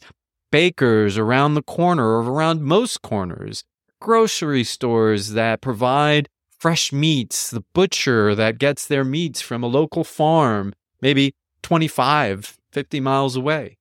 bakers 0.50 1.18
around 1.18 1.56
the 1.56 1.62
corner 1.62 2.06
or 2.06 2.22
around 2.22 2.64
most 2.64 3.02
corners, 3.02 3.66
grocery 4.00 4.64
stores 4.64 5.34
that 5.34 5.60
provide 5.60 6.30
fresh 6.58 6.94
meats, 6.94 7.50
the 7.50 7.66
butcher 7.74 8.34
that 8.34 8.60
gets 8.60 8.88
their 8.88 9.04
meats 9.04 9.42
from 9.42 9.62
a 9.62 9.68
local 9.68 10.06
farm, 10.06 10.72
maybe 11.02 11.36
25, 11.62 12.58
50 12.72 13.00
miles 13.02 13.36
away. 13.36 13.78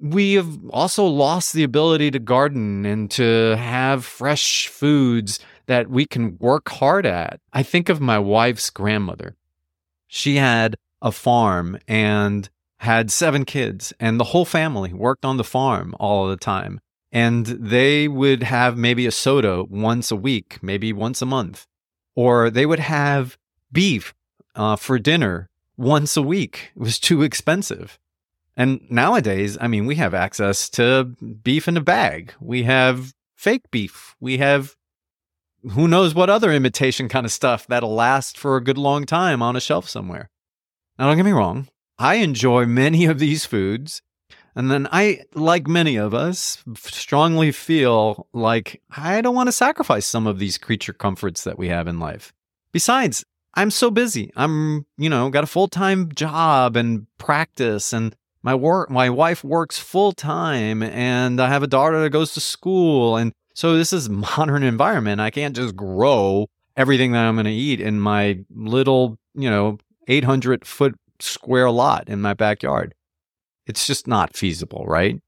We 0.00 0.34
have 0.34 0.58
also 0.70 1.04
lost 1.04 1.52
the 1.52 1.62
ability 1.62 2.10
to 2.12 2.18
garden 2.18 2.86
and 2.86 3.10
to 3.12 3.56
have 3.56 4.04
fresh 4.04 4.66
foods 4.68 5.40
that 5.66 5.90
we 5.90 6.06
can 6.06 6.36
work 6.38 6.68
hard 6.68 7.06
at. 7.06 7.40
I 7.52 7.62
think 7.62 7.88
of 7.88 8.00
my 8.00 8.18
wife's 8.18 8.70
grandmother. 8.70 9.36
She 10.08 10.36
had 10.36 10.76
a 11.02 11.12
farm 11.12 11.78
and 11.86 12.48
had 12.78 13.10
seven 13.10 13.44
kids, 13.44 13.92
and 14.00 14.18
the 14.18 14.24
whole 14.24 14.46
family 14.46 14.92
worked 14.92 15.24
on 15.24 15.36
the 15.36 15.44
farm 15.44 15.94
all 16.00 16.28
the 16.28 16.36
time. 16.36 16.80
And 17.12 17.44
they 17.46 18.08
would 18.08 18.42
have 18.42 18.78
maybe 18.78 19.06
a 19.06 19.10
soda 19.10 19.64
once 19.64 20.10
a 20.10 20.16
week, 20.16 20.58
maybe 20.62 20.92
once 20.92 21.20
a 21.20 21.26
month, 21.26 21.66
or 22.14 22.48
they 22.48 22.64
would 22.64 22.78
have 22.78 23.36
beef 23.70 24.14
uh, 24.54 24.76
for 24.76 24.98
dinner 24.98 25.50
once 25.76 26.16
a 26.16 26.22
week. 26.22 26.72
It 26.74 26.80
was 26.80 26.98
too 26.98 27.22
expensive. 27.22 27.98
And 28.60 28.82
nowadays, 28.90 29.56
I 29.58 29.68
mean, 29.68 29.86
we 29.86 29.94
have 29.94 30.12
access 30.12 30.68
to 30.70 31.04
beef 31.42 31.66
in 31.66 31.78
a 31.78 31.80
bag. 31.80 32.34
We 32.40 32.64
have 32.64 33.14
fake 33.34 33.70
beef. 33.70 34.14
We 34.20 34.36
have 34.36 34.76
who 35.70 35.88
knows 35.88 36.14
what 36.14 36.28
other 36.28 36.52
imitation 36.52 37.08
kind 37.08 37.24
of 37.24 37.32
stuff 37.32 37.66
that'll 37.66 37.94
last 37.94 38.36
for 38.36 38.58
a 38.58 38.62
good 38.62 38.76
long 38.76 39.06
time 39.06 39.40
on 39.40 39.56
a 39.56 39.62
shelf 39.62 39.88
somewhere. 39.88 40.28
Now, 40.98 41.06
don't 41.06 41.16
get 41.16 41.24
me 41.24 41.32
wrong, 41.32 41.68
I 41.98 42.16
enjoy 42.16 42.66
many 42.66 43.06
of 43.06 43.18
these 43.18 43.46
foods. 43.46 44.02
And 44.54 44.70
then 44.70 44.86
I, 44.92 45.22
like 45.32 45.66
many 45.66 45.96
of 45.96 46.12
us, 46.12 46.62
strongly 46.76 47.52
feel 47.52 48.26
like 48.34 48.82
I 48.94 49.22
don't 49.22 49.34
want 49.34 49.48
to 49.48 49.52
sacrifice 49.52 50.06
some 50.06 50.26
of 50.26 50.38
these 50.38 50.58
creature 50.58 50.92
comforts 50.92 51.44
that 51.44 51.58
we 51.58 51.68
have 51.68 51.88
in 51.88 51.98
life. 51.98 52.34
Besides, 52.72 53.24
I'm 53.54 53.70
so 53.70 53.90
busy. 53.90 54.30
I'm, 54.36 54.84
you 54.98 55.08
know, 55.08 55.30
got 55.30 55.44
a 55.44 55.46
full 55.46 55.68
time 55.68 56.12
job 56.14 56.76
and 56.76 57.06
practice 57.16 57.94
and 57.94 58.14
my 58.42 58.54
work, 58.54 58.90
my 58.90 59.10
wife 59.10 59.44
works 59.44 59.78
full 59.78 60.12
time 60.12 60.82
and 60.82 61.40
I 61.40 61.48
have 61.48 61.62
a 61.62 61.66
daughter 61.66 62.00
that 62.02 62.10
goes 62.10 62.32
to 62.34 62.40
school 62.40 63.16
and 63.16 63.32
so 63.54 63.76
this 63.76 63.92
is 63.92 64.08
modern 64.38 64.62
environment. 64.62 65.20
I 65.20 65.30
can't 65.30 65.54
just 65.54 65.76
grow 65.76 66.48
everything 66.76 67.12
that 67.12 67.24
I'm 67.24 67.34
going 67.34 67.44
to 67.44 67.52
eat 67.52 67.80
in 67.80 68.00
my 68.00 68.40
little, 68.50 69.18
you 69.34 69.50
know, 69.50 69.78
800 70.08 70.66
foot 70.66 70.94
square 71.18 71.70
lot 71.70 72.08
in 72.08 72.20
my 72.20 72.34
backyard. 72.34 72.94
It's 73.66 73.86
just 73.86 74.06
not 74.06 74.34
feasible, 74.34 74.84
right? 74.86 75.20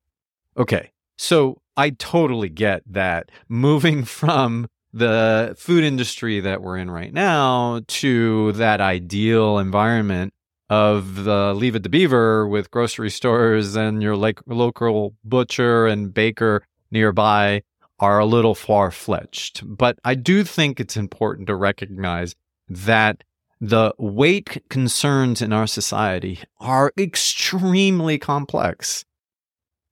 Okay. 0.56 0.90
So 1.18 1.60
I 1.76 1.90
totally 1.90 2.48
get 2.48 2.82
that 2.86 3.30
moving 3.48 4.04
from 4.04 4.68
the 4.94 5.54
food 5.58 5.84
industry 5.84 6.40
that 6.40 6.60
we're 6.62 6.76
in 6.76 6.90
right 6.90 7.12
now 7.12 7.80
to 7.88 8.52
that 8.52 8.80
ideal 8.80 9.58
environment 9.58 10.34
of 10.72 11.24
the 11.24 11.52
Leave 11.52 11.76
It 11.76 11.82
to 11.82 11.90
Beaver 11.90 12.48
with 12.48 12.70
grocery 12.70 13.10
stores 13.10 13.76
and 13.76 14.02
your 14.02 14.16
like 14.16 14.40
local 14.46 15.14
butcher 15.22 15.86
and 15.86 16.14
baker 16.14 16.64
nearby 16.90 17.62
are 17.98 18.18
a 18.18 18.24
little 18.24 18.54
far 18.54 18.90
fetched. 18.90 19.62
But 19.66 19.98
I 20.02 20.14
do 20.14 20.44
think 20.44 20.80
it's 20.80 20.96
important 20.96 21.48
to 21.48 21.56
recognize 21.56 22.34
that 22.70 23.22
the 23.60 23.92
weight 23.98 24.62
concerns 24.70 25.42
in 25.42 25.52
our 25.52 25.66
society 25.66 26.40
are 26.58 26.90
extremely 26.98 28.16
complex. 28.16 29.04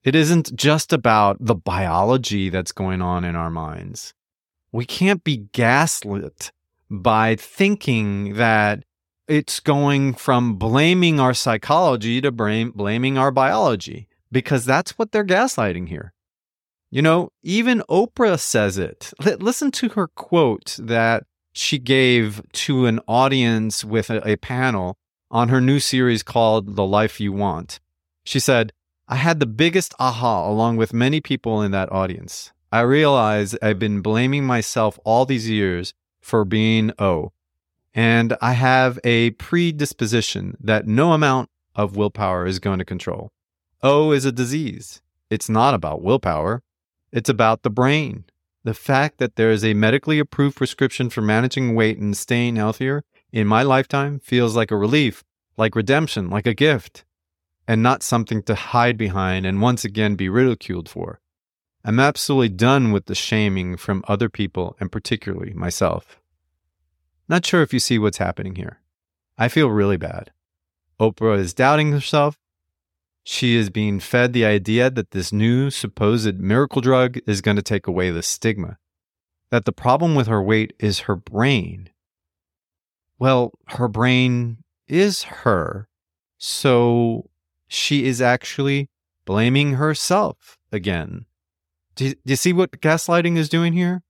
It 0.02 0.14
isn't 0.14 0.56
just 0.56 0.94
about 0.94 1.36
the 1.40 1.54
biology 1.54 2.48
that's 2.48 2.72
going 2.72 3.02
on 3.02 3.22
in 3.22 3.36
our 3.36 3.50
minds. 3.50 4.14
We 4.72 4.86
can't 4.86 5.22
be 5.22 5.48
gaslit 5.52 6.52
by 6.88 7.36
thinking 7.36 8.36
that 8.36 8.84
it's 9.30 9.60
going 9.60 10.14
from 10.14 10.56
blaming 10.56 11.20
our 11.20 11.32
psychology 11.32 12.20
to 12.20 12.32
blame, 12.32 12.72
blaming 12.72 13.16
our 13.16 13.30
biology, 13.30 14.08
because 14.32 14.64
that's 14.64 14.98
what 14.98 15.12
they're 15.12 15.24
gaslighting 15.24 15.88
here. 15.88 16.12
You 16.90 17.02
know, 17.02 17.30
even 17.44 17.84
Oprah 17.88 18.40
says 18.40 18.76
it. 18.76 19.12
L- 19.24 19.36
listen 19.38 19.70
to 19.72 19.90
her 19.90 20.08
quote 20.08 20.76
that 20.80 21.24
she 21.52 21.78
gave 21.78 22.42
to 22.52 22.86
an 22.86 22.98
audience 23.06 23.84
with 23.84 24.10
a, 24.10 24.28
a 24.28 24.36
panel 24.36 24.98
on 25.30 25.48
her 25.48 25.60
new 25.60 25.78
series 25.78 26.24
called 26.24 26.74
The 26.74 26.84
Life 26.84 27.20
You 27.20 27.32
Want. 27.32 27.78
She 28.24 28.40
said, 28.40 28.72
I 29.06 29.16
had 29.16 29.38
the 29.38 29.46
biggest 29.46 29.94
aha 30.00 30.48
along 30.48 30.76
with 30.76 30.92
many 30.92 31.20
people 31.20 31.62
in 31.62 31.70
that 31.70 31.92
audience. 31.92 32.52
I 32.72 32.80
realized 32.80 33.58
I've 33.62 33.78
been 33.78 34.00
blaming 34.00 34.44
myself 34.44 34.98
all 35.04 35.24
these 35.24 35.48
years 35.48 35.94
for 36.20 36.44
being 36.44 36.92
O. 36.98 37.32
And 37.94 38.36
I 38.40 38.52
have 38.52 38.98
a 39.04 39.30
predisposition 39.30 40.56
that 40.60 40.86
no 40.86 41.12
amount 41.12 41.50
of 41.74 41.96
willpower 41.96 42.46
is 42.46 42.58
going 42.58 42.78
to 42.78 42.84
control. 42.84 43.32
O 43.82 44.12
is 44.12 44.24
a 44.24 44.32
disease. 44.32 45.02
It's 45.28 45.48
not 45.48 45.74
about 45.74 46.02
willpower. 46.02 46.62
It's 47.12 47.28
about 47.28 47.62
the 47.62 47.70
brain. 47.70 48.24
The 48.62 48.74
fact 48.74 49.18
that 49.18 49.36
there 49.36 49.50
is 49.50 49.64
a 49.64 49.74
medically 49.74 50.18
approved 50.18 50.56
prescription 50.56 51.08
for 51.10 51.22
managing 51.22 51.74
weight 51.74 51.98
and 51.98 52.16
staying 52.16 52.56
healthier 52.56 53.02
in 53.32 53.46
my 53.46 53.62
lifetime 53.62 54.20
feels 54.20 54.54
like 54.54 54.70
a 54.70 54.76
relief, 54.76 55.24
like 55.56 55.74
redemption, 55.74 56.28
like 56.28 56.46
a 56.46 56.54
gift, 56.54 57.04
and 57.66 57.82
not 57.82 58.02
something 58.02 58.42
to 58.42 58.54
hide 58.54 58.98
behind 58.98 59.46
and 59.46 59.62
once 59.62 59.84
again 59.84 60.14
be 60.14 60.28
ridiculed 60.28 60.88
for. 60.88 61.20
I'm 61.84 61.98
absolutely 61.98 62.50
done 62.50 62.92
with 62.92 63.06
the 63.06 63.14
shaming 63.14 63.76
from 63.76 64.04
other 64.06 64.28
people 64.28 64.76
and 64.78 64.92
particularly 64.92 65.54
myself. 65.54 66.19
Not 67.30 67.46
sure 67.46 67.62
if 67.62 67.72
you 67.72 67.78
see 67.78 67.96
what's 67.96 68.18
happening 68.18 68.56
here. 68.56 68.80
I 69.38 69.46
feel 69.46 69.70
really 69.70 69.96
bad. 69.96 70.32
Oprah 70.98 71.38
is 71.38 71.54
doubting 71.54 71.92
herself. 71.92 72.36
She 73.22 73.54
is 73.54 73.70
being 73.70 74.00
fed 74.00 74.32
the 74.32 74.44
idea 74.44 74.90
that 74.90 75.12
this 75.12 75.32
new 75.32 75.70
supposed 75.70 76.40
miracle 76.40 76.82
drug 76.82 77.20
is 77.28 77.40
going 77.40 77.56
to 77.56 77.62
take 77.62 77.86
away 77.86 78.10
the 78.10 78.24
stigma, 78.24 78.78
that 79.50 79.64
the 79.64 79.70
problem 79.70 80.16
with 80.16 80.26
her 80.26 80.42
weight 80.42 80.72
is 80.80 81.00
her 81.00 81.14
brain. 81.14 81.90
Well, 83.16 83.52
her 83.68 83.86
brain 83.86 84.64
is 84.88 85.22
her. 85.22 85.86
So 86.36 87.30
she 87.68 88.06
is 88.06 88.20
actually 88.20 88.88
blaming 89.24 89.74
herself 89.74 90.58
again. 90.72 91.26
Do 91.94 92.06
you, 92.06 92.10
do 92.10 92.20
you 92.24 92.36
see 92.36 92.52
what 92.52 92.80
gaslighting 92.80 93.36
is 93.36 93.48
doing 93.48 93.72
here? 93.72 94.02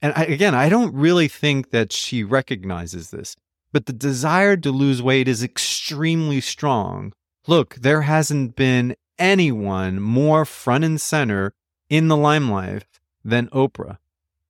And 0.00 0.12
I, 0.16 0.24
again, 0.24 0.54
I 0.54 0.68
don't 0.68 0.94
really 0.94 1.28
think 1.28 1.70
that 1.70 1.92
she 1.92 2.22
recognizes 2.22 3.10
this, 3.10 3.36
but 3.72 3.86
the 3.86 3.92
desire 3.92 4.56
to 4.56 4.70
lose 4.70 5.02
weight 5.02 5.28
is 5.28 5.42
extremely 5.42 6.40
strong. 6.40 7.12
Look, 7.46 7.76
there 7.76 8.02
hasn't 8.02 8.56
been 8.56 8.94
anyone 9.18 10.00
more 10.00 10.44
front 10.44 10.84
and 10.84 11.00
center 11.00 11.52
in 11.88 12.08
the 12.08 12.16
limelight 12.16 12.84
than 13.24 13.48
Oprah. 13.48 13.98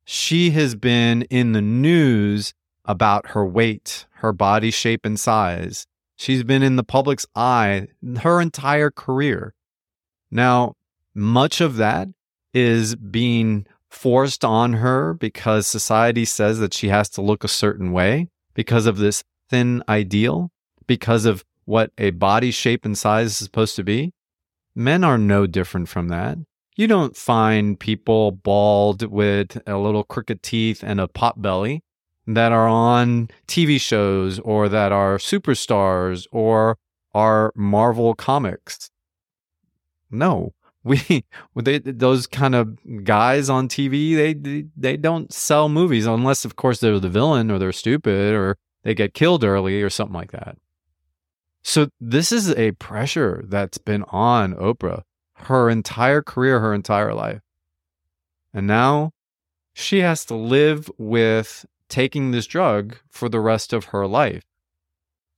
She 0.05 0.51
has 0.51 0.75
been 0.75 1.23
in 1.23 1.53
the 1.53 1.63
news 1.63 2.55
about 2.85 3.29
her 3.29 3.45
weight, 3.45 4.07
her 4.17 4.33
body 4.33 4.71
shape 4.71 5.05
and 5.05 5.19
size. 5.19 5.87
She's 6.17 6.43
been 6.43 6.63
in 6.63 6.77
the 6.77 6.85
public's 6.85 7.27
eye 7.35 7.89
her 8.23 8.41
entire 8.41 8.91
career. 8.91 9.55
Now, 10.31 10.75
much 11.15 11.61
of 11.61 11.77
that 11.77 12.09
is 12.53 12.97
being 12.97 13.67
forced 13.89 14.45
on 14.45 14.75
her 14.75 15.15
because 15.15 15.67
society 15.67 16.25
says 16.25 16.59
that 16.59 16.75
she 16.75 16.89
has 16.89 17.09
to 17.11 17.23
look 17.23 17.45
a 17.45 17.49
certain 17.49 17.93
way 17.93 18.29
because 18.55 18.87
of 18.87 18.99
this 18.99 19.23
thin 19.49 19.83
ideal, 19.89 20.51
because 20.87 21.25
of 21.25 21.45
what 21.65 21.91
a 21.99 22.11
body 22.11 22.51
shape 22.51 22.85
and 22.85 22.97
size 22.97 23.29
is 23.29 23.37
supposed 23.37 23.77
to 23.77 23.85
be. 23.85 24.13
Men 24.75 25.05
are 25.05 25.19
no 25.19 25.47
different 25.47 25.89
from 25.89 26.09
that. 26.09 26.39
You 26.77 26.87
don't 26.87 27.17
find 27.17 27.79
people 27.79 28.31
bald 28.31 29.03
with 29.03 29.61
a 29.67 29.77
little 29.77 30.05
crooked 30.05 30.43
teeth 30.43 30.85
and 30.85 31.01
a 31.01 31.09
pot 31.09 31.43
belly 31.43 31.83
that 32.27 32.53
are 32.53 32.69
on 32.69 33.29
TV 33.47 33.81
shows 33.81 34.39
or 34.41 34.69
that 34.69 34.93
are 34.93 35.19
superstars 35.19 36.27
or 36.31 36.79
are 37.15 37.53
Marvel 37.57 38.15
comics. 38.15 38.91
No, 40.11 40.53
we 40.89 41.25
they, 41.57 41.79
those 41.79 42.27
kind 42.27 42.55
of 42.55 43.05
guys 43.05 43.49
on 43.49 43.69
TV 43.69 44.17
they 44.17 44.65
they 44.77 44.97
don't 44.97 45.33
sell 45.33 45.69
movies 45.69 46.07
unless 46.07 46.45
of 46.45 46.57
course 46.57 46.81
they're 46.81 46.99
the 46.99 47.09
villain 47.09 47.51
or 47.51 47.59
they're 47.59 47.73
stupid 47.73 48.35
or 48.35 48.57
they 48.83 48.95
get 48.95 49.15
killed 49.15 49.45
early 49.45 49.83
or 49.83 49.91
something 49.91 50.15
like 50.15 50.33
that. 50.33 50.57
So 51.63 51.89
this 52.01 52.33
is 52.33 52.51
a 52.51 52.73
pressure 52.73 53.45
that's 53.47 53.79
been 53.79 54.05
on 54.09 54.55
Oprah 54.55 55.03
her 55.43 55.71
entire 55.71 56.23
career, 56.23 56.61
her 56.61 56.75
entire 56.75 57.15
life. 57.15 57.43
And 58.53 58.67
now 58.67 59.13
she 59.73 60.01
has 60.01 60.25
to 60.27 60.35
live 60.35 60.91
with 60.99 61.67
taking 61.89 62.31
this 62.31 62.47
drug 62.47 62.97
for 63.09 63.29
the 63.29 63.41
rest 63.41 63.73
of 63.73 63.87
her 63.87 64.07
life 64.07 64.43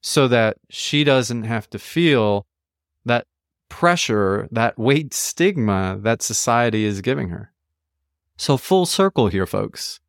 so 0.01 0.27
that 0.29 0.57
she 0.71 1.05
doesn't 1.05 1.45
have 1.45 1.69
to 1.71 1.79
feel 1.79 2.47
that 3.05 3.27
pressure, 3.71 4.47
that 4.51 4.79
weight 4.79 5.15
stigma 5.15 5.99
that 6.03 6.21
society 6.21 6.85
is 6.85 7.01
giving 7.01 7.31
her. 7.31 7.53
So, 8.37 8.59
full 8.59 8.85
circle 8.85 9.29
here, 9.29 9.47
folks. 9.47 10.01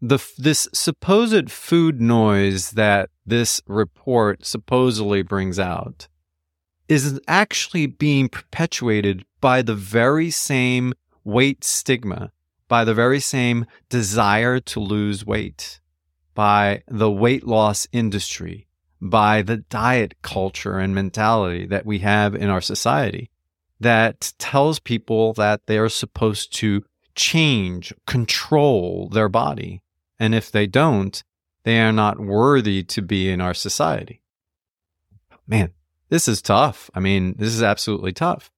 The, 0.00 0.18
this 0.38 0.68
supposed 0.72 1.50
food 1.50 2.00
noise 2.00 2.72
that 2.72 3.10
this 3.24 3.60
report 3.66 4.46
supposedly 4.46 5.22
brings 5.22 5.58
out 5.58 6.06
is 6.88 7.20
actually 7.26 7.86
being 7.86 8.28
perpetuated 8.28 9.24
by 9.40 9.62
the 9.62 9.74
very 9.74 10.30
same 10.30 10.92
weight 11.24 11.64
stigma, 11.64 12.30
by 12.68 12.84
the 12.84 12.94
very 12.94 13.20
same 13.20 13.66
desire 13.88 14.60
to 14.60 14.80
lose 14.80 15.26
weight, 15.26 15.80
by 16.34 16.82
the 16.86 17.10
weight 17.10 17.46
loss 17.46 17.88
industry, 17.90 18.68
by 19.00 19.42
the 19.42 19.58
diet 19.58 20.14
culture 20.22 20.78
and 20.78 20.94
mentality 20.94 21.66
that 21.66 21.86
we 21.86 22.00
have 22.00 22.34
in 22.34 22.48
our 22.48 22.60
society 22.60 23.30
that 23.80 24.32
tells 24.38 24.78
people 24.78 25.32
that 25.34 25.66
they 25.66 25.78
are 25.78 25.88
supposed 25.88 26.54
to 26.54 26.84
change, 27.14 27.92
control 28.06 29.08
their 29.08 29.28
body. 29.28 29.82
And 30.18 30.34
if 30.34 30.50
they 30.50 30.66
don't, 30.66 31.22
they 31.64 31.80
are 31.80 31.92
not 31.92 32.20
worthy 32.20 32.82
to 32.84 33.02
be 33.02 33.28
in 33.28 33.40
our 33.40 33.54
society. 33.54 34.22
Man, 35.46 35.72
this 36.08 36.28
is 36.28 36.40
tough. 36.40 36.90
I 36.94 37.00
mean, 37.00 37.34
this 37.38 37.48
is 37.48 37.62
absolutely 37.62 38.12
tough. 38.12 38.50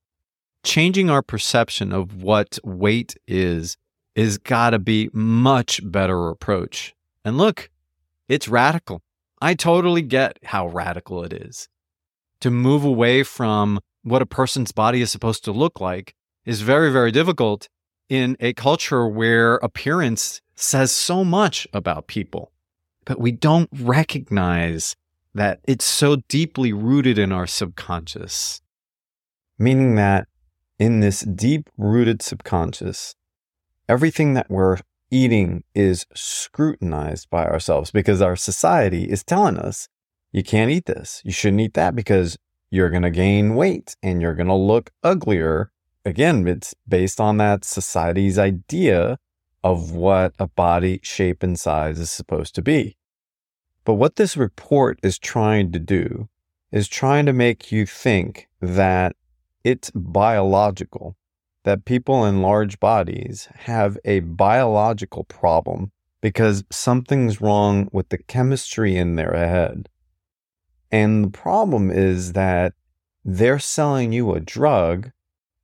Changing 0.63 1.11
our 1.11 1.23
perception 1.23 1.93
of 1.93 2.23
what 2.23 2.59
weight 2.63 3.17
is 3.27 3.77
is 4.15 4.37
got 4.37 4.71
to 4.71 4.79
be 4.81 5.09
much 5.13 5.81
better 5.85 6.29
approach. 6.29 6.95
And 7.25 7.39
look, 7.39 7.71
it's 8.29 8.49
radical. 8.49 9.01
I 9.41 9.55
totally 9.55 10.03
get 10.03 10.39
how 10.45 10.69
radical 10.69 11.25
it 11.25 11.33
is. 11.33 11.69
To 12.41 12.51
move 12.51 12.85
away 12.85 13.23
from 13.23 13.81
what 14.03 14.23
a 14.23 14.27
person's 14.27 14.73
body 14.73 15.01
is 15.01 15.11
supposed 15.13 15.45
to 15.45 15.53
look 15.53 15.81
like 15.81 16.15
is 16.45 16.63
very, 16.63 16.91
very 16.91 17.11
difficult 17.13 17.69
in 18.09 18.37
a 18.41 18.53
culture 18.55 19.07
where 19.07 19.57
appearance 19.57 20.41
says 20.55 20.91
so 20.91 21.25
much 21.25 21.67
about 21.73 22.07
people. 22.07 22.53
But 23.05 23.21
we 23.21 23.33
don't 23.33 23.69
recognize 23.73 24.97
that 25.35 25.61
it's 25.67 25.85
so 25.85 26.17
deeply 26.29 26.73
rooted 26.73 27.19
in 27.19 27.33
our 27.33 27.47
subconscious. 27.47 28.61
Meaning 29.59 29.95
that 29.97 30.27
in 30.79 31.01
this 31.01 31.21
deep 31.21 31.69
rooted 31.77 32.23
subconscious, 32.23 33.15
everything 33.89 34.35
that 34.35 34.51
we're 34.51 34.79
eating 35.11 35.65
is 35.75 36.07
scrutinized 36.15 37.31
by 37.31 37.47
ourselves 37.47 37.91
because 37.91 38.23
our 38.23 38.37
society 38.37 39.05
is 39.05 39.25
telling 39.25 39.59
us 39.59 39.89
you 40.33 40.43
can't 40.43 40.71
eat 40.71 40.87
this. 40.87 41.23
You 41.25 41.33
shouldn't 41.33 41.61
eat 41.61 41.75
that 41.75 41.95
because 41.95 42.39
you're 42.71 42.91
going 42.91 43.03
to 43.03 43.11
gain 43.11 43.55
weight 43.55 43.97
and 44.03 44.21
you're 44.21 44.35
going 44.35 44.49
to 44.49 44.55
look 44.55 44.91
uglier. 45.03 45.73
Again, 46.05 46.47
it's 46.47 46.75
based 46.87 47.21
on 47.21 47.39
that 47.39 47.65
society's 47.65 48.39
idea 48.39 49.19
of 49.65 49.93
what 49.93 50.35
a 50.39 50.47
body 50.47 51.01
shape 51.03 51.43
and 51.43 51.59
size 51.59 51.99
is 51.99 52.11
supposed 52.11 52.55
to 52.55 52.63
be. 52.63 52.97
But 53.85 53.95
what 53.95 54.17
this 54.17 54.37
report 54.37 54.99
is 55.03 55.19
trying 55.19 55.73
to 55.73 55.79
do 55.79 56.29
is 56.71 56.89
trying 56.89 57.27
to 57.27 57.33
make 57.33 57.73
you 57.73 57.87
think 57.87 58.49
that 58.61 59.17
it's 59.65 59.91
biological 59.95 61.17
that 61.69 61.85
people 61.85 62.25
in 62.25 62.41
large 62.41 62.81
bodies 62.81 63.47
have 63.55 63.99
a 64.07 64.21
biological 64.21 65.25
problem 65.25 65.93
because 66.23 66.65
something's 66.71 67.43
wrong 67.43 67.91
with 67.93 68.09
the 68.09 68.17
chemistry 68.17 68.97
in 68.97 69.17
their 69.17 69.35
head. 69.35 69.87
And 70.91 71.27
the 71.27 71.31
problem 71.31 71.91
is 71.91 72.33
that 72.33 72.73
they're 73.23 73.59
selling 73.59 74.15
you 74.15 74.33
a 74.33 74.41
drug 74.41 75.11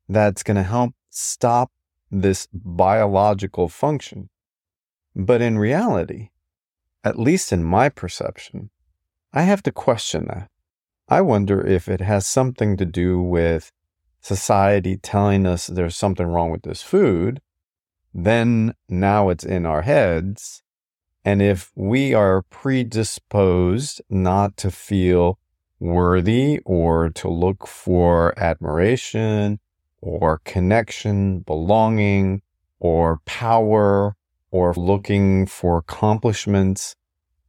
that's 0.06 0.42
going 0.42 0.58
to 0.58 0.62
help 0.62 0.92
stop 1.08 1.72
this 2.10 2.48
biological 2.52 3.70
function. 3.70 4.28
But 5.16 5.40
in 5.40 5.56
reality, 5.56 6.28
at 7.02 7.18
least 7.18 7.50
in 7.50 7.64
my 7.64 7.88
perception, 7.88 8.68
I 9.32 9.44
have 9.44 9.62
to 9.62 9.72
question 9.72 10.26
that. 10.26 10.50
I 11.08 11.22
wonder 11.22 11.66
if 11.66 11.88
it 11.88 12.02
has 12.02 12.26
something 12.26 12.76
to 12.76 12.84
do 12.84 13.22
with 13.22 13.72
society 14.24 14.96
telling 14.96 15.46
us 15.46 15.66
there's 15.66 15.94
something 15.94 16.26
wrong 16.26 16.50
with 16.50 16.62
this 16.62 16.80
food, 16.80 17.42
then 18.14 18.74
now 18.88 19.28
it's 19.28 19.44
in 19.44 19.66
our 19.66 19.82
heads. 19.82 20.62
And 21.26 21.42
if 21.42 21.70
we 21.74 22.14
are 22.14 22.42
predisposed 22.42 24.00
not 24.08 24.56
to 24.58 24.70
feel 24.70 25.38
worthy 25.78 26.60
or 26.64 27.10
to 27.10 27.28
look 27.28 27.66
for 27.66 28.38
admiration 28.38 29.60
or 30.00 30.40
connection, 30.44 31.40
belonging 31.40 32.40
or 32.80 33.20
power 33.26 34.16
or 34.50 34.72
looking 34.74 35.46
for 35.46 35.78
accomplishments, 35.78 36.96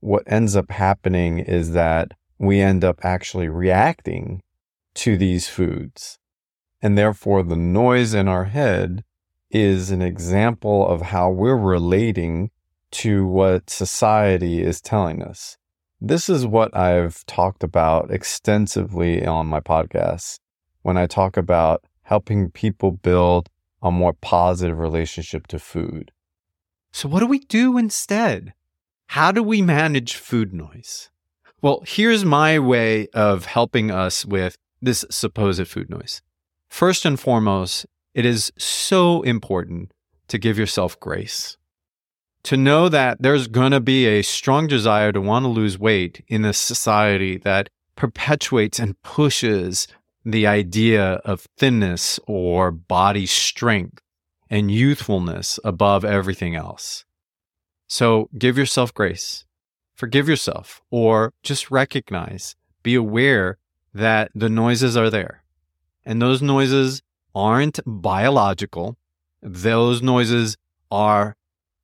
what 0.01 0.23
ends 0.27 0.57
up 0.57 0.71
happening 0.71 1.39
is 1.39 1.71
that 1.71 2.11
we 2.37 2.59
end 2.59 2.83
up 2.83 2.99
actually 3.03 3.47
reacting 3.47 4.41
to 4.93 5.17
these 5.17 5.47
foods. 5.47 6.19
And 6.85 6.95
therefore, 6.95 7.41
the 7.41 7.55
noise 7.55 8.13
in 8.13 8.27
our 8.27 8.43
head 8.43 9.03
is 9.49 9.89
an 9.89 10.03
example 10.03 10.87
of 10.87 11.01
how 11.01 11.31
we're 11.31 11.57
relating 11.57 12.51
to 12.91 13.25
what 13.25 13.71
society 13.71 14.61
is 14.61 14.81
telling 14.81 15.23
us. 15.23 15.57
This 15.99 16.29
is 16.29 16.45
what 16.45 16.77
I've 16.77 17.25
talked 17.25 17.63
about 17.63 18.11
extensively 18.11 19.25
on 19.25 19.47
my 19.47 19.61
podcast 19.61 20.37
when 20.83 20.95
I 20.95 21.07
talk 21.07 21.37
about 21.37 21.83
helping 22.03 22.51
people 22.51 22.91
build 22.91 23.49
a 23.81 23.89
more 23.89 24.13
positive 24.13 24.77
relationship 24.77 25.47
to 25.47 25.57
food. 25.57 26.11
So, 26.91 27.09
what 27.09 27.21
do 27.21 27.25
we 27.25 27.39
do 27.39 27.79
instead? 27.79 28.53
How 29.07 29.31
do 29.31 29.41
we 29.41 29.63
manage 29.63 30.17
food 30.17 30.53
noise? 30.53 31.09
Well, 31.63 31.81
here's 31.87 32.23
my 32.23 32.59
way 32.59 33.07
of 33.07 33.45
helping 33.45 33.89
us 33.89 34.23
with 34.23 34.55
this 34.83 35.03
supposed 35.09 35.67
food 35.67 35.89
noise. 35.89 36.21
First 36.75 37.05
and 37.05 37.17
foremost, 37.17 37.85
it 38.13 38.25
is 38.25 38.51
so 38.57 39.21
important 39.21 39.93
to 40.27 40.37
give 40.37 40.59
yourself 40.59 40.99
grace. 40.99 41.55
To 42.43 42.57
know 42.57 42.89
that 42.89 43.21
there's 43.21 43.47
going 43.47 43.71
to 43.71 43.79
be 43.79 44.05
a 44.07 44.23
strong 44.23 44.67
desire 44.67 45.13
to 45.13 45.21
want 45.21 45.45
to 45.45 45.47
lose 45.47 45.79
weight 45.79 46.25
in 46.27 46.43
a 46.43 46.51
society 46.51 47.37
that 47.37 47.69
perpetuates 47.95 48.77
and 48.77 49.01
pushes 49.03 49.87
the 50.25 50.45
idea 50.47 51.21
of 51.23 51.47
thinness 51.57 52.19
or 52.27 52.71
body 52.71 53.25
strength 53.25 54.01
and 54.49 54.69
youthfulness 54.69 55.61
above 55.63 56.03
everything 56.03 56.55
else. 56.55 57.05
So 57.87 58.29
give 58.37 58.57
yourself 58.57 58.93
grace, 58.93 59.45
forgive 59.93 60.27
yourself, 60.27 60.81
or 60.91 61.31
just 61.41 61.71
recognize, 61.71 62.57
be 62.83 62.95
aware 62.95 63.59
that 63.93 64.29
the 64.35 64.49
noises 64.49 64.97
are 64.97 65.09
there. 65.09 65.44
And 66.05 66.21
those 66.21 66.41
noises 66.41 67.01
aren't 67.33 67.79
biological. 67.85 68.97
Those 69.41 70.01
noises 70.01 70.57
are 70.91 71.35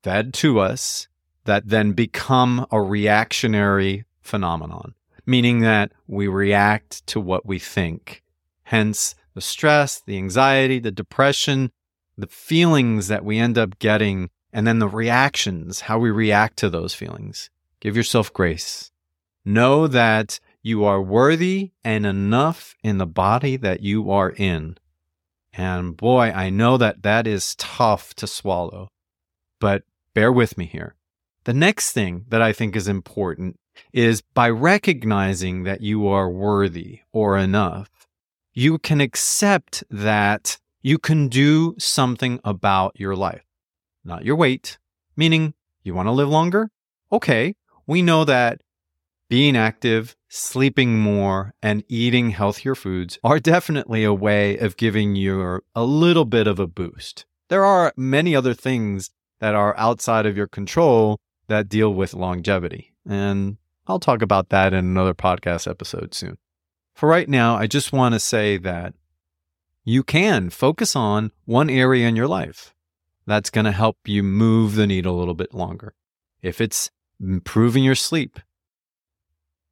fed 0.03 0.33
to 0.35 0.59
us 0.59 1.07
that 1.45 1.67
then 1.67 1.93
become 1.93 2.65
a 2.71 2.81
reactionary 2.81 4.05
phenomenon, 4.21 4.93
meaning 5.25 5.61
that 5.61 5.91
we 6.07 6.27
react 6.27 7.05
to 7.07 7.19
what 7.19 7.45
we 7.45 7.59
think. 7.59 8.21
Hence, 8.63 9.15
the 9.33 9.41
stress, 9.41 10.01
the 10.05 10.17
anxiety, 10.17 10.79
the 10.79 10.91
depression, 10.91 11.71
the 12.17 12.27
feelings 12.27 13.07
that 13.07 13.25
we 13.25 13.39
end 13.39 13.57
up 13.57 13.79
getting, 13.79 14.29
and 14.53 14.67
then 14.67 14.79
the 14.79 14.87
reactions, 14.87 15.81
how 15.81 15.97
we 15.97 16.11
react 16.11 16.57
to 16.57 16.69
those 16.69 16.93
feelings. 16.93 17.49
Give 17.79 17.95
yourself 17.95 18.31
grace. 18.31 18.91
Know 19.43 19.87
that 19.87 20.39
you 20.61 20.83
are 20.83 21.01
worthy 21.01 21.71
and 21.83 22.05
enough 22.05 22.75
in 22.83 22.97
the 22.97 23.07
body 23.07 23.57
that 23.57 23.81
you 23.81 24.11
are 24.11 24.31
in. 24.31 24.77
And 25.53 25.97
boy, 25.97 26.31
I 26.31 26.49
know 26.49 26.77
that 26.77 27.03
that 27.03 27.27
is 27.27 27.55
tough 27.55 28.13
to 28.15 28.27
swallow, 28.27 28.89
but 29.59 29.83
bear 30.13 30.31
with 30.31 30.57
me 30.57 30.65
here. 30.65 30.95
The 31.43 31.53
next 31.53 31.91
thing 31.91 32.25
that 32.29 32.41
I 32.41 32.53
think 32.53 32.75
is 32.75 32.87
important 32.87 33.59
is 33.91 34.21
by 34.21 34.49
recognizing 34.49 35.63
that 35.63 35.81
you 35.81 36.07
are 36.07 36.29
worthy 36.29 37.01
or 37.11 37.37
enough, 37.37 37.89
you 38.53 38.77
can 38.77 39.01
accept 39.01 39.83
that 39.89 40.59
you 40.81 40.97
can 40.97 41.27
do 41.27 41.75
something 41.77 42.39
about 42.43 42.99
your 42.99 43.15
life, 43.15 43.45
not 44.03 44.25
your 44.25 44.35
weight, 44.35 44.77
meaning 45.15 45.53
you 45.83 45.93
want 45.93 46.07
to 46.07 46.11
live 46.11 46.29
longer? 46.29 46.69
Okay, 47.11 47.55
we 47.87 48.01
know 48.01 48.23
that 48.25 48.61
being 49.29 49.55
active, 49.55 50.15
sleeping 50.33 50.97
more, 50.97 51.53
and 51.61 51.83
eating 51.89 52.29
healthier 52.29 52.73
foods 52.73 53.19
are 53.21 53.37
definitely 53.37 54.05
a 54.05 54.13
way 54.13 54.57
of 54.57 54.77
giving 54.77 55.13
you 55.13 55.59
a 55.75 55.83
little 55.83 56.23
bit 56.23 56.47
of 56.47 56.57
a 56.57 56.67
boost. 56.67 57.25
There 57.49 57.65
are 57.65 57.91
many 57.97 58.33
other 58.33 58.53
things 58.53 59.09
that 59.39 59.55
are 59.55 59.77
outside 59.77 60.25
of 60.25 60.37
your 60.37 60.47
control 60.47 61.19
that 61.47 61.67
deal 61.67 61.93
with 61.93 62.13
longevity. 62.13 62.93
And 63.05 63.57
I'll 63.87 63.99
talk 63.99 64.21
about 64.21 64.47
that 64.49 64.71
in 64.71 64.79
another 64.79 65.13
podcast 65.13 65.69
episode 65.69 66.13
soon. 66.13 66.37
For 66.93 67.09
right 67.09 67.27
now, 67.27 67.57
I 67.57 67.67
just 67.67 67.91
want 67.91 68.13
to 68.13 68.19
say 68.19 68.55
that 68.57 68.93
you 69.83 70.01
can 70.01 70.49
focus 70.49 70.95
on 70.95 71.31
one 71.43 71.69
area 71.69 72.07
in 72.07 72.15
your 72.15 72.27
life 72.27 72.73
that's 73.27 73.49
going 73.49 73.65
to 73.65 73.71
help 73.71 73.97
you 74.05 74.23
move 74.23 74.75
the 74.75 74.87
needle 74.87 75.17
a 75.17 75.19
little 75.19 75.33
bit 75.33 75.53
longer. 75.53 75.93
If 76.41 76.61
it's 76.61 76.89
improving 77.19 77.83
your 77.83 77.95
sleep, 77.95 78.39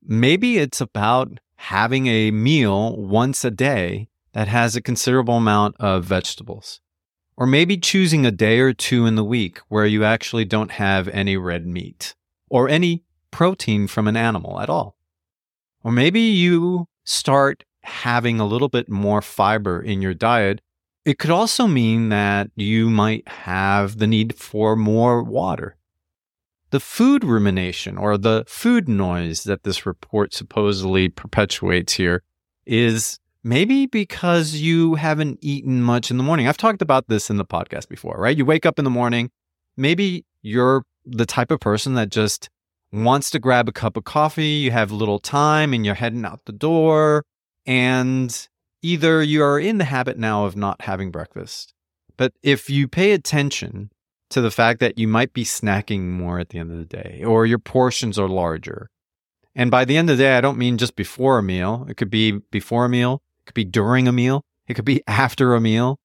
maybe 0.03 0.57
it's 0.57 0.81
about 0.81 1.39
having 1.55 2.07
a 2.07 2.31
meal 2.31 2.95
once 2.97 3.43
a 3.43 3.51
day 3.51 4.07
that 4.33 4.47
has 4.47 4.75
a 4.75 4.81
considerable 4.81 5.37
amount 5.37 5.75
of 5.79 6.05
vegetables. 6.05 6.81
Or 7.35 7.45
maybe 7.45 7.77
choosing 7.77 8.25
a 8.25 8.31
day 8.31 8.59
or 8.59 8.73
two 8.73 9.05
in 9.05 9.15
the 9.15 9.23
week 9.23 9.59
where 9.69 9.85
you 9.85 10.03
actually 10.03 10.45
don't 10.45 10.71
have 10.71 11.07
any 11.07 11.37
red 11.37 11.65
meat 11.65 12.15
or 12.49 12.67
any 12.67 13.03
protein 13.31 13.87
from 13.87 14.07
an 14.07 14.17
animal 14.17 14.59
at 14.59 14.69
all. 14.69 14.97
Or 15.83 15.91
maybe 15.91 16.19
you 16.19 16.87
start 17.05 17.63
having 17.83 18.39
a 18.39 18.45
little 18.45 18.67
bit 18.69 18.89
more 18.89 19.21
fiber 19.21 19.81
in 19.81 20.01
your 20.01 20.13
diet, 20.13 20.61
it 21.05 21.17
could 21.17 21.31
also 21.31 21.65
mean 21.65 22.09
that 22.09 22.51
you 22.55 22.89
might 22.89 23.27
have 23.27 23.97
the 23.97 24.07
need 24.07 24.35
for 24.35 24.75
more 24.75 25.23
water. 25.23 25.75
The 26.71 26.79
food 26.79 27.23
rumination 27.23 27.97
or 27.97 28.17
the 28.17 28.43
food 28.47 28.87
noise 28.87 29.43
that 29.43 29.63
this 29.63 29.85
report 29.85 30.33
supposedly 30.33 31.09
perpetuates 31.09 31.93
here 31.93 32.23
is 32.65 33.19
maybe 33.43 33.87
because 33.87 34.55
you 34.55 34.95
haven't 34.95 35.39
eaten 35.41 35.81
much 35.81 36.11
in 36.11 36.17
the 36.17 36.23
morning. 36.23 36.47
I've 36.47 36.57
talked 36.57 36.81
about 36.81 37.07
this 37.07 37.29
in 37.29 37.37
the 37.37 37.45
podcast 37.45 37.89
before, 37.89 38.15
right? 38.19 38.37
You 38.37 38.45
wake 38.45 38.65
up 38.65 38.77
in 38.77 38.85
the 38.85 38.91
morning, 38.91 39.31
maybe 39.77 40.25
you're 40.41 40.83
the 41.05 41.25
type 41.25 41.49
of 41.49 41.59
person 41.59 41.95
that 41.95 42.09
just 42.09 42.49
wants 42.91 43.29
to 43.31 43.39
grab 43.39 43.67
a 43.67 43.71
cup 43.71 43.97
of 43.97 44.03
coffee, 44.03 44.47
you 44.47 44.71
have 44.71 44.91
little 44.91 45.19
time 45.19 45.73
and 45.73 45.85
you're 45.85 45.95
heading 45.95 46.25
out 46.25 46.45
the 46.45 46.51
door, 46.51 47.25
and 47.65 48.47
either 48.81 49.23
you 49.23 49.43
are 49.43 49.59
in 49.59 49.77
the 49.77 49.85
habit 49.85 50.17
now 50.17 50.45
of 50.45 50.55
not 50.55 50.81
having 50.81 51.11
breakfast, 51.11 51.73
but 52.17 52.33
if 52.43 52.69
you 52.69 52.87
pay 52.87 53.11
attention 53.11 53.91
to 54.29 54.41
the 54.41 54.51
fact 54.51 54.79
that 54.79 54.97
you 54.97 55.07
might 55.07 55.33
be 55.33 55.43
snacking 55.43 56.07
more 56.09 56.39
at 56.39 56.49
the 56.49 56.59
end 56.59 56.71
of 56.71 56.77
the 56.77 56.85
day 56.85 57.23
or 57.25 57.45
your 57.45 57.59
portions 57.59 58.19
are 58.19 58.27
larger. 58.27 58.89
And 59.55 59.71
by 59.71 59.85
the 59.85 59.97
end 59.97 60.09
of 60.09 60.17
the 60.17 60.23
day, 60.23 60.37
I 60.37 60.41
don't 60.41 60.57
mean 60.57 60.77
just 60.77 60.95
before 60.95 61.37
a 61.37 61.43
meal. 61.43 61.85
It 61.89 61.97
could 61.97 62.09
be 62.09 62.31
before 62.51 62.85
a 62.85 62.89
meal, 62.89 63.21
it 63.41 63.47
could 63.47 63.55
be 63.55 63.65
during 63.65 64.07
a 64.07 64.11
meal, 64.11 64.45
it 64.67 64.75
could 64.75 64.85
be 64.85 65.03
after 65.07 65.53
a 65.53 65.61
meal. 65.61 65.99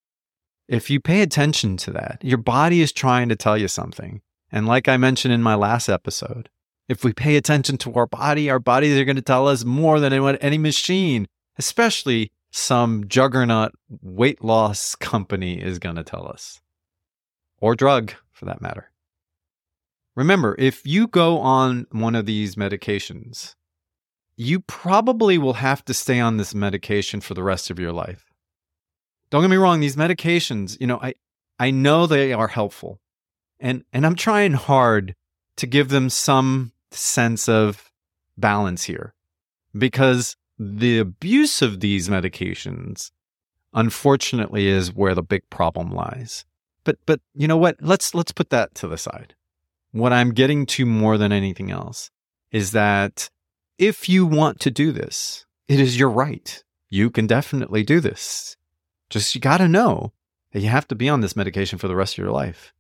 If 0.67 0.89
you 0.89 0.99
pay 0.99 1.21
attention 1.21 1.77
to 1.79 1.91
that, 1.93 2.21
your 2.23 2.39
body 2.39 2.81
is 2.81 2.93
trying 2.93 3.29
to 3.29 3.37
tell 3.37 3.59
you 3.59 3.69
something. 3.69 4.23
And 4.51 4.67
like 4.67 4.89
I 4.89 4.97
mentioned 4.97 5.35
in 5.35 5.43
my 5.43 5.55
last 5.55 5.89
episode, 5.89 6.49
if 6.89 7.05
we 7.05 7.13
pay 7.13 7.37
attention 7.37 7.77
to 7.79 7.93
our 7.95 8.07
body, 8.07 8.49
our 8.49 8.59
bodies 8.59 8.99
are 8.99 9.05
going 9.05 9.17
to 9.17 9.23
tell 9.23 9.47
us 9.47 9.65
more 9.65 10.01
than 10.01 10.13
any 10.13 10.59
machine 10.59 11.29
especially 11.59 12.33
some 12.51 13.09
juggernaut 13.09 13.73
weight 14.03 14.43
loss 14.45 14.95
company 14.95 15.61
is 15.61 15.79
going 15.79 15.97
to 15.97 16.05
tell 16.05 16.29
us, 16.29 16.61
or 17.65 17.75
drug 17.75 18.13
for 18.31 18.45
that 18.45 18.61
matter. 18.61 18.91
Remember, 20.15 20.55
if 20.59 20.87
you 20.87 21.07
go 21.07 21.39
on 21.39 21.87
one 21.93 22.15
of 22.15 22.27
these 22.27 22.57
medications, 22.57 23.55
you 24.37 24.61
probably 24.61 25.39
will 25.39 25.55
have 25.55 25.83
to 25.87 25.95
stay 25.95 26.21
on 26.21 26.37
this 26.37 26.55
medication 26.55 27.23
for 27.23 27.33
the 27.33 27.43
rest 27.43 27.71
of 27.71 27.79
your 27.79 27.91
life. 27.91 28.27
Don't 29.31 29.41
get 29.41 29.49
me 29.49 29.57
wrong, 29.57 29.81
these 29.81 29.97
medications, 29.97 30.79
you 30.79 30.87
know, 30.87 30.99
I, 31.01 31.15
I 31.59 31.71
know 31.71 32.07
they 32.07 32.35
are 32.35 32.49
helpful. 32.49 33.01
And 33.59 33.83
and 33.95 34.05
I'm 34.05 34.15
trying 34.15 34.53
hard 34.53 35.15
to 35.57 35.67
give 35.67 35.89
them 35.89 36.11
some 36.11 36.73
sense 36.91 37.49
of 37.49 37.91
balance 38.37 38.85
here 38.85 39.15
because 39.73 40.37
the 40.59 40.99
abuse 40.99 41.63
of 41.63 41.81
these 41.81 42.11
medications 42.11 43.11
unfortunately 43.73 44.67
is 44.67 44.93
where 44.93 45.15
the 45.15 45.23
big 45.23 45.49
problem 45.49 45.91
lies 45.91 46.45
but 46.85 46.99
but 47.07 47.21
you 47.35 47.49
know 47.49 47.57
what? 47.57 47.77
Let's 47.81 48.15
let's 48.15 48.33
put 48.33 48.51
that 48.51 48.75
to 48.77 48.89
the 48.89 48.99
side. 48.99 49.35
What 49.93 50.13
i'm 50.13 50.33
getting 50.33 50.67
to 50.67 50.85
more 50.85 51.17
than 51.17 51.31
anything 51.31 51.71
else 51.71 52.11
is 52.51 52.73
that 52.73 53.31
if 53.79 54.09
you 54.09 54.27
want 54.27 54.59
to 54.61 54.71
do 54.71 54.91
this 54.91 55.45
it 55.69 55.81
is 55.81 55.99
your 55.99 56.11
right. 56.11 56.63
You 56.91 57.11
can 57.11 57.27
definitely 57.27 57.83
do 57.83 58.01
this. 58.01 58.57
Just 59.09 59.35
you 59.35 59.41
got 59.41 59.59
to 59.59 59.69
know 59.69 60.13
that 60.53 60.61
you 60.61 60.69
have 60.69 60.87
to 60.89 60.95
be 60.95 61.09
on 61.09 61.21
this 61.21 61.37
medication 61.37 61.79
for 61.79 61.89
the 61.89 61.97
rest 61.97 62.15
of 62.15 62.19
your 62.19 62.33
life. 62.33 62.73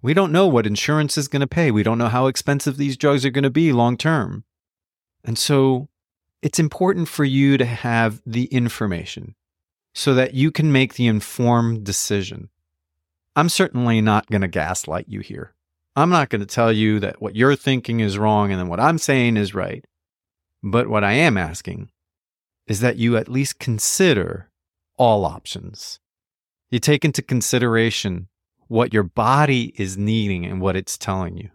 We 0.00 0.14
don't 0.14 0.32
know 0.32 0.46
what 0.46 0.66
insurance 0.66 1.18
is 1.18 1.28
going 1.28 1.40
to 1.40 1.48
pay. 1.48 1.70
We 1.70 1.82
don't 1.82 1.98
know 1.98 2.08
how 2.08 2.28
expensive 2.28 2.76
these 2.76 2.96
drugs 2.96 3.26
are 3.26 3.30
going 3.30 3.42
to 3.42 3.50
be 3.50 3.72
long 3.72 3.96
term. 3.96 4.44
And 5.24 5.36
so 5.36 5.88
it's 6.40 6.60
important 6.60 7.08
for 7.08 7.24
you 7.24 7.58
to 7.58 7.64
have 7.64 8.22
the 8.24 8.44
information 8.44 9.34
so 9.92 10.14
that 10.14 10.34
you 10.34 10.52
can 10.52 10.70
make 10.70 10.94
the 10.94 11.08
informed 11.08 11.84
decision. 11.84 12.50
I'm 13.38 13.48
certainly 13.48 14.00
not 14.00 14.26
going 14.26 14.40
to 14.40 14.48
gaslight 14.48 15.04
you 15.06 15.20
here. 15.20 15.54
I'm 15.94 16.10
not 16.10 16.28
going 16.28 16.40
to 16.40 16.46
tell 16.46 16.72
you 16.72 16.98
that 16.98 17.22
what 17.22 17.36
you're 17.36 17.54
thinking 17.54 18.00
is 18.00 18.18
wrong 18.18 18.50
and 18.50 18.58
then 18.58 18.66
what 18.66 18.80
I'm 18.80 18.98
saying 18.98 19.36
is 19.36 19.54
right. 19.54 19.84
But 20.60 20.88
what 20.88 21.04
I 21.04 21.12
am 21.12 21.36
asking 21.36 21.92
is 22.66 22.80
that 22.80 22.96
you 22.96 23.16
at 23.16 23.28
least 23.28 23.60
consider 23.60 24.50
all 24.96 25.24
options. 25.24 26.00
You 26.72 26.80
take 26.80 27.04
into 27.04 27.22
consideration 27.22 28.26
what 28.66 28.92
your 28.92 29.04
body 29.04 29.72
is 29.76 29.96
needing 29.96 30.44
and 30.44 30.60
what 30.60 30.74
it's 30.74 30.98
telling 30.98 31.36
you. 31.36 31.50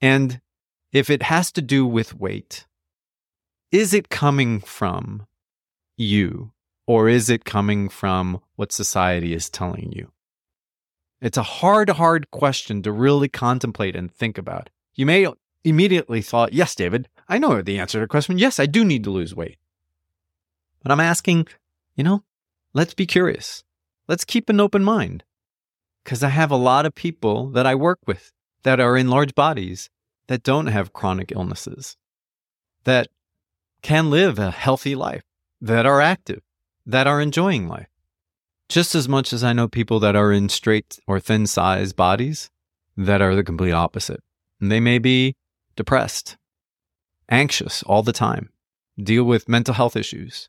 And 0.00 0.40
if 0.90 1.10
it 1.10 1.24
has 1.24 1.52
to 1.52 1.60
do 1.60 1.84
with 1.84 2.18
weight, 2.18 2.66
is 3.70 3.92
it 3.92 4.08
coming 4.08 4.58
from 4.58 5.26
you 5.98 6.52
or 6.86 7.10
is 7.10 7.28
it 7.28 7.44
coming 7.44 7.90
from 7.90 8.40
what 8.56 8.72
society 8.72 9.34
is 9.34 9.50
telling 9.50 9.92
you? 9.92 10.10
It's 11.20 11.36
a 11.36 11.42
hard, 11.42 11.90
hard 11.90 12.30
question 12.30 12.82
to 12.82 12.92
really 12.92 13.28
contemplate 13.28 13.96
and 13.96 14.12
think 14.12 14.38
about. 14.38 14.70
You 14.94 15.06
may 15.06 15.26
immediately 15.64 16.22
thought, 16.22 16.52
yes, 16.52 16.74
David, 16.74 17.08
I 17.28 17.38
know 17.38 17.60
the 17.60 17.78
answer 17.78 17.98
to 17.98 18.04
the 18.04 18.08
question. 18.08 18.38
Yes, 18.38 18.60
I 18.60 18.66
do 18.66 18.84
need 18.84 19.04
to 19.04 19.10
lose 19.10 19.34
weight. 19.34 19.58
But 20.82 20.92
I'm 20.92 21.00
asking, 21.00 21.48
you 21.96 22.04
know, 22.04 22.22
let's 22.72 22.94
be 22.94 23.06
curious. 23.06 23.64
Let's 24.06 24.24
keep 24.24 24.48
an 24.48 24.60
open 24.60 24.84
mind. 24.84 25.24
Because 26.04 26.22
I 26.22 26.28
have 26.28 26.50
a 26.50 26.56
lot 26.56 26.86
of 26.86 26.94
people 26.94 27.50
that 27.50 27.66
I 27.66 27.74
work 27.74 27.98
with 28.06 28.32
that 28.62 28.80
are 28.80 28.96
in 28.96 29.08
large 29.08 29.34
bodies 29.34 29.90
that 30.28 30.42
don't 30.42 30.66
have 30.66 30.92
chronic 30.92 31.32
illnesses, 31.32 31.96
that 32.84 33.08
can 33.82 34.10
live 34.10 34.38
a 34.38 34.50
healthy 34.50 34.94
life, 34.94 35.22
that 35.60 35.84
are 35.84 36.00
active, 36.00 36.40
that 36.86 37.06
are 37.06 37.20
enjoying 37.20 37.68
life. 37.68 37.87
Just 38.68 38.94
as 38.94 39.08
much 39.08 39.32
as 39.32 39.42
I 39.42 39.52
know 39.52 39.66
people 39.66 39.98
that 40.00 40.14
are 40.14 40.30
in 40.30 40.48
straight 40.48 40.98
or 41.06 41.20
thin 41.20 41.46
size 41.46 41.92
bodies 41.92 42.50
that 42.96 43.22
are 43.22 43.34
the 43.34 43.44
complete 43.44 43.72
opposite. 43.72 44.22
And 44.60 44.70
they 44.70 44.80
may 44.80 44.98
be 44.98 45.34
depressed, 45.76 46.36
anxious 47.30 47.82
all 47.84 48.02
the 48.02 48.12
time, 48.12 48.50
deal 49.02 49.24
with 49.24 49.48
mental 49.48 49.74
health 49.74 49.96
issues, 49.96 50.48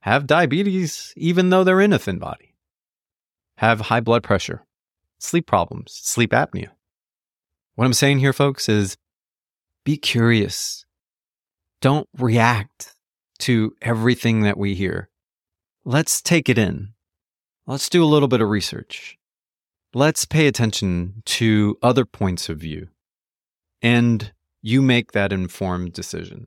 have 0.00 0.26
diabetes 0.26 1.12
even 1.16 1.50
though 1.50 1.64
they're 1.64 1.80
in 1.80 1.92
a 1.92 1.98
thin 1.98 2.18
body, 2.18 2.54
have 3.56 3.80
high 3.82 4.00
blood 4.00 4.22
pressure, 4.22 4.64
sleep 5.18 5.46
problems, 5.46 5.92
sleep 5.92 6.30
apnea. 6.30 6.68
What 7.74 7.86
I'm 7.86 7.92
saying 7.92 8.18
here, 8.18 8.32
folks, 8.32 8.68
is 8.68 8.96
be 9.84 9.96
curious. 9.96 10.84
Don't 11.80 12.08
react 12.18 12.94
to 13.38 13.74
everything 13.80 14.42
that 14.42 14.58
we 14.58 14.74
hear. 14.74 15.08
Let's 15.84 16.20
take 16.20 16.48
it 16.48 16.58
in. 16.58 16.90
Let's 17.68 17.90
do 17.90 18.02
a 18.02 18.06
little 18.06 18.28
bit 18.28 18.40
of 18.40 18.48
research. 18.48 19.18
Let's 19.92 20.24
pay 20.24 20.46
attention 20.46 21.22
to 21.26 21.76
other 21.82 22.06
points 22.06 22.48
of 22.48 22.56
view. 22.56 22.88
And 23.82 24.32
you 24.62 24.80
make 24.80 25.12
that 25.12 25.34
informed 25.34 25.92
decision. 25.92 26.46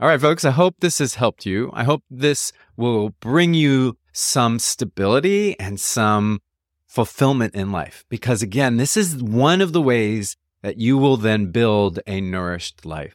All 0.00 0.08
right, 0.08 0.20
folks, 0.20 0.44
I 0.44 0.50
hope 0.50 0.74
this 0.80 0.98
has 0.98 1.14
helped 1.14 1.46
you. 1.46 1.70
I 1.74 1.84
hope 1.84 2.02
this 2.10 2.52
will 2.76 3.10
bring 3.20 3.54
you 3.54 3.98
some 4.12 4.58
stability 4.58 5.56
and 5.60 5.78
some 5.78 6.40
fulfillment 6.88 7.54
in 7.54 7.70
life. 7.70 8.04
Because 8.08 8.42
again, 8.42 8.78
this 8.78 8.96
is 8.96 9.22
one 9.22 9.60
of 9.60 9.72
the 9.72 9.80
ways 9.80 10.36
that 10.62 10.76
you 10.76 10.98
will 10.98 11.16
then 11.16 11.52
build 11.52 12.00
a 12.04 12.20
nourished 12.20 12.84
life. 12.84 13.14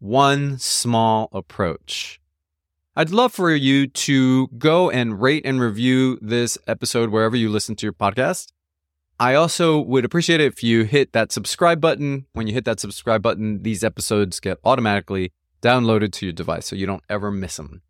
One 0.00 0.58
small 0.58 1.30
approach. 1.32 2.20
I'd 2.96 3.10
love 3.10 3.32
for 3.32 3.52
you 3.52 3.88
to 3.88 4.46
go 4.56 4.88
and 4.88 5.20
rate 5.20 5.44
and 5.44 5.60
review 5.60 6.16
this 6.22 6.56
episode 6.68 7.10
wherever 7.10 7.34
you 7.34 7.48
listen 7.48 7.74
to 7.76 7.86
your 7.86 7.92
podcast. 7.92 8.52
I 9.18 9.34
also 9.34 9.80
would 9.80 10.04
appreciate 10.04 10.40
it 10.40 10.46
if 10.46 10.62
you 10.62 10.84
hit 10.84 11.12
that 11.12 11.32
subscribe 11.32 11.80
button. 11.80 12.26
When 12.34 12.46
you 12.46 12.54
hit 12.54 12.64
that 12.66 12.78
subscribe 12.78 13.20
button, 13.20 13.64
these 13.64 13.82
episodes 13.82 14.38
get 14.38 14.58
automatically 14.64 15.32
downloaded 15.60 16.12
to 16.12 16.26
your 16.26 16.32
device 16.32 16.66
so 16.66 16.76
you 16.76 16.86
don't 16.86 17.02
ever 17.08 17.32
miss 17.32 17.56
them. 17.56 17.82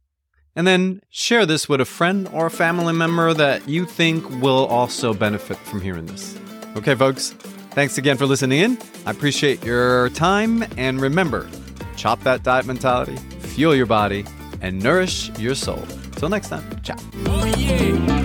And 0.56 0.66
then 0.66 1.02
share 1.10 1.44
this 1.44 1.68
with 1.68 1.82
a 1.82 1.84
friend 1.84 2.26
or 2.32 2.46
a 2.46 2.50
family 2.50 2.94
member 2.94 3.34
that 3.34 3.68
you 3.68 3.84
think 3.84 4.26
will 4.40 4.66
also 4.66 5.12
benefit 5.12 5.58
from 5.58 5.82
hearing 5.82 6.06
this. 6.06 6.34
Okay, 6.76 6.94
folks, 6.94 7.32
thanks 7.72 7.98
again 7.98 8.16
for 8.16 8.24
listening 8.24 8.60
in. 8.60 8.78
I 9.04 9.10
appreciate 9.10 9.62
your 9.62 10.08
time. 10.10 10.64
And 10.78 10.98
remember, 10.98 11.46
chop 11.94 12.20
that 12.20 12.42
diet 12.42 12.64
mentality, 12.64 13.16
fuel 13.40 13.74
your 13.74 13.86
body, 13.86 14.24
and 14.60 14.82
nourish 14.82 15.30
your 15.38 15.54
soul. 15.54 15.82
Till 16.16 16.28
next 16.28 16.48
time, 16.48 16.64
ciao. 16.82 16.96
Oh, 17.26 17.44
yeah. 17.58 18.23